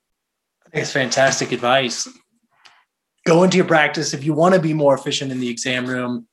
It's 0.73 0.93
fantastic 0.93 1.53
advice. 1.53 2.09
Go 3.27 3.43
into 3.43 3.57
your 3.57 3.67
practice. 3.67 4.15
If 4.15 4.25
you 4.25 4.33
want 4.33 4.55
to 4.55 4.61
be 4.61 4.73
more 4.73 4.95
efficient 4.95 5.33
in 5.33 5.41
the 5.41 5.49
exam 5.49 5.87
room, 5.87 6.29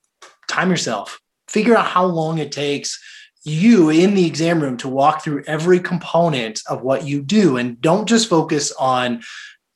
time 0.48 0.70
yourself. 0.70 1.20
Figure 1.48 1.76
out 1.76 1.88
how 1.88 2.06
long 2.06 2.38
it 2.38 2.52
takes 2.52 3.02
you 3.44 3.90
in 3.90 4.14
the 4.14 4.26
exam 4.26 4.62
room 4.62 4.78
to 4.78 4.88
walk 4.88 5.24
through 5.24 5.44
every 5.48 5.80
component 5.80 6.62
of 6.70 6.82
what 6.84 7.06
you 7.06 7.22
do. 7.22 7.58
And 7.58 7.82
don't 7.82 8.08
just 8.08 8.30
focus 8.30 8.72
on 8.74 9.24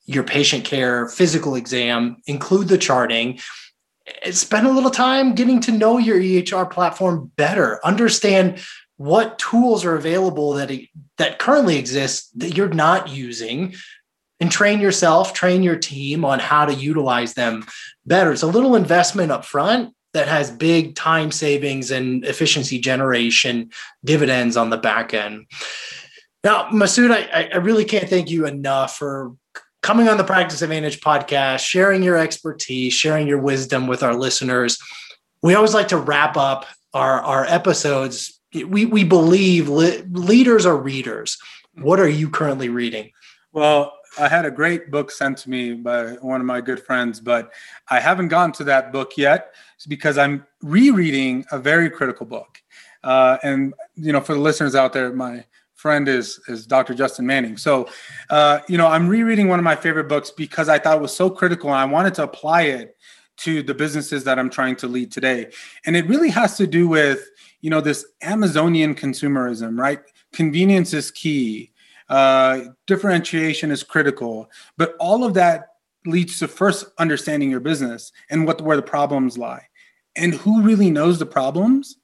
your 0.06 0.24
patient 0.24 0.64
care 0.64 1.10
physical 1.10 1.56
exam, 1.56 2.18
include 2.28 2.68
the 2.70 2.78
charting 2.78 3.40
spend 4.32 4.68
a 4.68 4.72
little 4.72 4.92
time 4.92 5.36
getting 5.36 5.60
to 5.62 5.72
know 5.72 5.98
your 5.98 6.20
EHR 6.20 6.70
platform 6.70 7.32
better. 7.36 7.86
Understand 7.86 8.60
what 8.98 9.38
tools 9.38 9.86
are 9.86 9.96
available 9.96 10.54
that 10.54 10.72
that 11.18 11.40
currently 11.40 11.78
exist 11.78 12.38
that 12.40 12.56
you're 12.58 12.70
not 12.70 13.10
using 13.10 13.76
and 14.40 14.52
train 14.52 14.80
yourself, 14.80 15.34
train 15.34 15.64
your 15.64 15.78
team 15.78 16.24
on 16.24 16.40
how 16.40 16.66
to 16.66 16.74
utilize 16.74 17.34
them 17.34 17.66
better. 18.06 18.32
It's 18.32 18.44
a 18.44 18.48
little 18.48 18.76
investment 18.76 19.32
up 19.32 19.46
front 19.46 19.94
that 20.14 20.28
has 20.28 20.52
big 20.52 20.96
time 20.96 21.32
savings 21.32 21.92
and 21.92 22.24
efficiency 22.26 22.80
generation 22.80 23.72
dividends 24.04 24.58
on 24.58 24.70
the 24.70 24.78
back 24.78 25.14
end. 25.14 25.48
Now, 26.44 26.70
Masood, 26.70 27.12
I, 27.12 27.50
I 27.54 27.58
really 27.58 27.86
can't 27.86 28.10
thank 28.10 28.30
you 28.30 28.46
enough 28.46 28.98
for 28.98 29.36
coming 29.82 30.08
on 30.08 30.18
the 30.18 30.24
Practice 30.24 30.62
Advantage 30.62 31.02
podcast, 31.02 31.60
sharing 31.60 32.04
your 32.04 32.18
expertise, 32.18 32.94
sharing 32.94 33.28
your 33.28 33.40
wisdom 33.40 33.88
with 33.88 34.04
our 34.04 34.16
listeners. 34.16 34.78
We 35.42 35.56
always 35.56 35.74
like 35.74 35.90
to 35.90 35.98
wrap 35.98 36.38
up 36.38 36.66
our, 36.94 37.22
our 37.22 37.46
episodes. 37.46 38.40
We, 38.54 38.86
we 38.86 39.04
believe 39.04 39.70
li- 39.70 40.04
leaders 40.10 40.66
are 40.66 40.78
readers. 40.78 41.38
What 41.74 42.00
are 42.00 42.10
you 42.10 42.30
currently 42.30 42.70
reading? 42.70 43.12
Well, 43.52 43.97
I 44.20 44.28
had 44.28 44.46
a 44.46 44.52
great 44.52 44.92
book 44.92 45.12
sent 45.12 45.38
to 45.40 45.50
me 45.50 45.74
by 45.74 46.14
one 46.14 46.42
of 46.42 46.48
my 46.48 46.62
good 46.62 46.82
friends, 46.84 47.20
but 47.20 47.52
I 47.90 48.00
haven't 48.00 48.30
gotten 48.30 48.52
to 48.54 48.64
that 48.66 48.92
book 48.92 49.12
yet 49.18 49.54
because 49.88 50.18
I'm 50.18 50.46
rereading 50.62 51.46
a 51.52 51.60
very 51.60 51.90
critical 51.90 52.26
book. 52.26 52.62
Uh, 53.04 53.38
and 53.44 53.74
you 53.96 54.12
know, 54.12 54.22
for 54.22 54.34
the 54.34 54.40
listeners 54.40 54.76
out 54.76 54.94
there, 54.94 55.14
my 55.14 55.46
friend 55.76 56.08
is 56.08 56.40
is 56.48 56.66
Dr. 56.66 56.94
Justin 56.94 57.26
Manning. 57.26 57.58
So, 57.58 57.88
uh, 58.30 58.60
you 58.68 58.78
know, 58.78 58.88
I'm 58.88 59.08
rereading 59.08 59.48
one 59.48 59.60
of 59.60 59.64
my 59.64 59.76
favorite 59.76 60.10
books 60.10 60.32
because 60.32 60.68
I 60.68 60.80
thought 60.80 60.98
it 60.98 61.02
was 61.02 61.16
so 61.16 61.30
critical 61.30 61.70
and 61.70 61.78
I 61.78 61.86
wanted 61.86 62.16
to 62.16 62.24
apply 62.24 62.64
it 62.64 62.98
to 63.38 63.62
the 63.62 63.74
businesses 63.74 64.24
that 64.24 64.40
I'm 64.40 64.50
trying 64.50 64.76
to 64.78 64.88
lead 64.88 65.12
today. 65.12 65.52
And 65.86 65.96
it 65.96 66.08
really 66.08 66.30
has 66.30 66.58
to 66.58 66.66
do 66.66 66.88
with, 66.88 67.30
you 67.62 67.70
know, 67.70 67.82
this 67.82 68.06
Amazonian 68.24 68.96
consumerism, 68.96 69.80
right? 69.80 70.00
Convenience 70.34 70.94
is 70.94 71.12
key. 71.12 71.72
Uh, 72.10 72.62
differentiation 72.86 73.72
is 73.72 73.84
critical, 73.84 74.50
but 74.78 74.96
all 75.00 75.24
of 75.24 75.34
that 75.34 75.74
leads 76.06 76.40
to 76.40 76.48
first 76.48 76.86
understanding 76.98 77.52
your 77.52 77.60
business 77.60 78.12
and 78.30 78.46
what 78.46 78.62
where 78.62 78.78
the 78.78 78.82
problems 78.82 79.38
lie, 79.38 79.68
and 80.16 80.34
who 80.34 80.62
really 80.62 80.90
knows 80.90 81.20
the 81.20 81.26
problems 81.26 81.98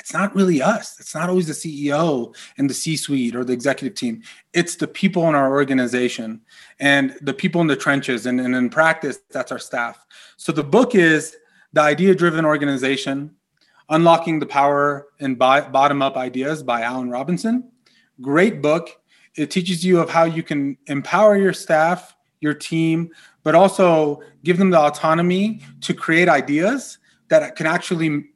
it's 0.00 0.14
not 0.14 0.34
really 0.34 0.62
us. 0.62 0.98
It's 0.98 1.14
not 1.14 1.28
always 1.28 1.46
the 1.46 1.52
CEO 1.52 2.34
and 2.56 2.70
the 2.70 2.74
C 2.74 2.96
suite 2.96 3.36
or 3.36 3.44
the 3.44 3.52
executive 3.52 3.94
team. 3.94 4.22
It's 4.54 4.76
the 4.76 4.88
people 4.88 5.28
in 5.28 5.34
our 5.34 5.50
organization 5.50 6.40
and 6.80 7.14
the 7.20 7.34
people 7.34 7.60
in 7.60 7.66
the 7.66 7.76
trenches. 7.76 8.24
And, 8.24 8.40
and 8.40 8.56
in 8.56 8.70
practice, 8.70 9.18
that's 9.30 9.52
our 9.52 9.58
staff. 9.58 10.04
So 10.38 10.52
the 10.52 10.64
book 10.64 10.94
is 10.94 11.36
The 11.74 11.82
Idea 11.82 12.14
Driven 12.14 12.46
Organization 12.46 13.36
Unlocking 13.90 14.38
the 14.38 14.46
Power 14.46 15.08
and 15.20 15.38
Bottom 15.38 16.00
Up 16.00 16.16
Ideas 16.16 16.62
by 16.62 16.80
Alan 16.80 17.10
Robinson. 17.10 17.70
Great 18.22 18.62
book. 18.62 18.99
It 19.40 19.50
teaches 19.50 19.84
you 19.84 20.00
of 20.00 20.10
how 20.10 20.24
you 20.24 20.42
can 20.42 20.76
empower 20.86 21.36
your 21.36 21.54
staff, 21.54 22.14
your 22.40 22.52
team, 22.52 23.10
but 23.42 23.54
also 23.54 24.22
give 24.44 24.58
them 24.58 24.70
the 24.70 24.78
autonomy 24.78 25.62
to 25.80 25.94
create 25.94 26.28
ideas 26.28 26.98
that 27.28 27.56
can 27.56 27.66
actually 27.66 28.26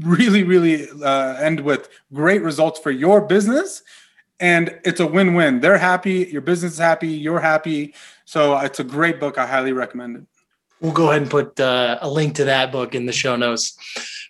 really, 0.00 0.42
really 0.42 0.88
uh, 1.02 1.36
end 1.36 1.60
with 1.60 1.88
great 2.12 2.42
results 2.42 2.78
for 2.78 2.90
your 2.90 3.22
business. 3.22 3.82
And 4.38 4.78
it's 4.84 5.00
a 5.00 5.06
win 5.06 5.34
win. 5.34 5.60
They're 5.60 5.78
happy, 5.78 6.28
your 6.30 6.42
business 6.42 6.72
is 6.74 6.78
happy, 6.78 7.08
you're 7.08 7.40
happy. 7.40 7.94
So 8.26 8.58
it's 8.58 8.80
a 8.80 8.84
great 8.84 9.20
book. 9.20 9.38
I 9.38 9.46
highly 9.46 9.72
recommend 9.72 10.16
it. 10.16 10.24
We'll 10.80 10.92
go 10.92 11.08
ahead 11.10 11.22
and 11.22 11.30
put 11.30 11.58
uh, 11.58 11.98
a 12.02 12.10
link 12.10 12.34
to 12.34 12.44
that 12.44 12.70
book 12.70 12.94
in 12.94 13.06
the 13.06 13.12
show 13.12 13.36
notes. 13.36 13.78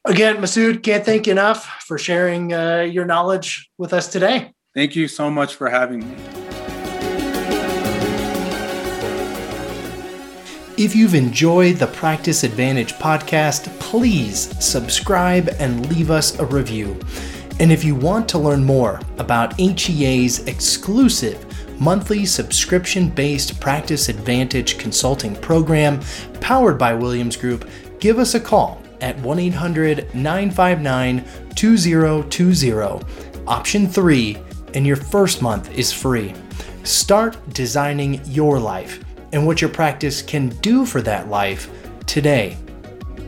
Again, 0.04 0.36
Masood, 0.36 0.84
can't 0.84 1.04
thank 1.04 1.26
you 1.26 1.32
enough 1.32 1.64
for 1.86 1.98
sharing 1.98 2.52
uh, 2.52 2.82
your 2.82 3.06
knowledge 3.06 3.70
with 3.78 3.92
us 3.92 4.06
today. 4.06 4.52
Thank 4.74 4.96
you 4.96 5.06
so 5.06 5.30
much 5.30 5.54
for 5.54 5.70
having 5.70 6.00
me. 6.00 6.16
If 10.76 10.96
you've 10.96 11.14
enjoyed 11.14 11.76
the 11.76 11.86
Practice 11.86 12.42
Advantage 12.42 12.94
podcast, 12.94 13.66
please 13.78 14.52
subscribe 14.58 15.48
and 15.60 15.88
leave 15.88 16.10
us 16.10 16.36
a 16.40 16.44
review. 16.44 16.98
And 17.60 17.70
if 17.70 17.84
you 17.84 17.94
want 17.94 18.28
to 18.30 18.38
learn 18.38 18.64
more 18.64 19.00
about 19.18 19.54
HEA's 19.60 20.40
exclusive 20.48 21.46
monthly 21.80 22.26
subscription 22.26 23.08
based 23.08 23.60
Practice 23.60 24.08
Advantage 24.08 24.76
consulting 24.78 25.36
program 25.36 26.00
powered 26.40 26.78
by 26.78 26.94
Williams 26.94 27.36
Group, 27.36 27.70
give 28.00 28.18
us 28.18 28.34
a 28.34 28.40
call 28.40 28.82
at 29.00 29.16
1 29.20 29.38
800 29.38 30.12
959 30.16 31.24
2020. 31.54 33.04
Option 33.46 33.86
3, 33.86 34.38
and 34.74 34.86
your 34.86 34.96
first 34.96 35.40
month 35.40 35.72
is 35.76 35.92
free. 35.92 36.34
Start 36.82 37.36
designing 37.54 38.20
your 38.26 38.58
life 38.58 39.02
and 39.32 39.46
what 39.46 39.60
your 39.60 39.70
practice 39.70 40.22
can 40.22 40.48
do 40.60 40.84
for 40.84 41.00
that 41.02 41.28
life 41.28 41.70
today. 42.06 42.56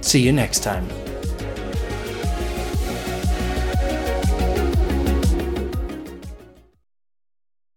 See 0.03 0.21
you 0.21 0.33
next 0.33 0.61
time. 0.61 1.06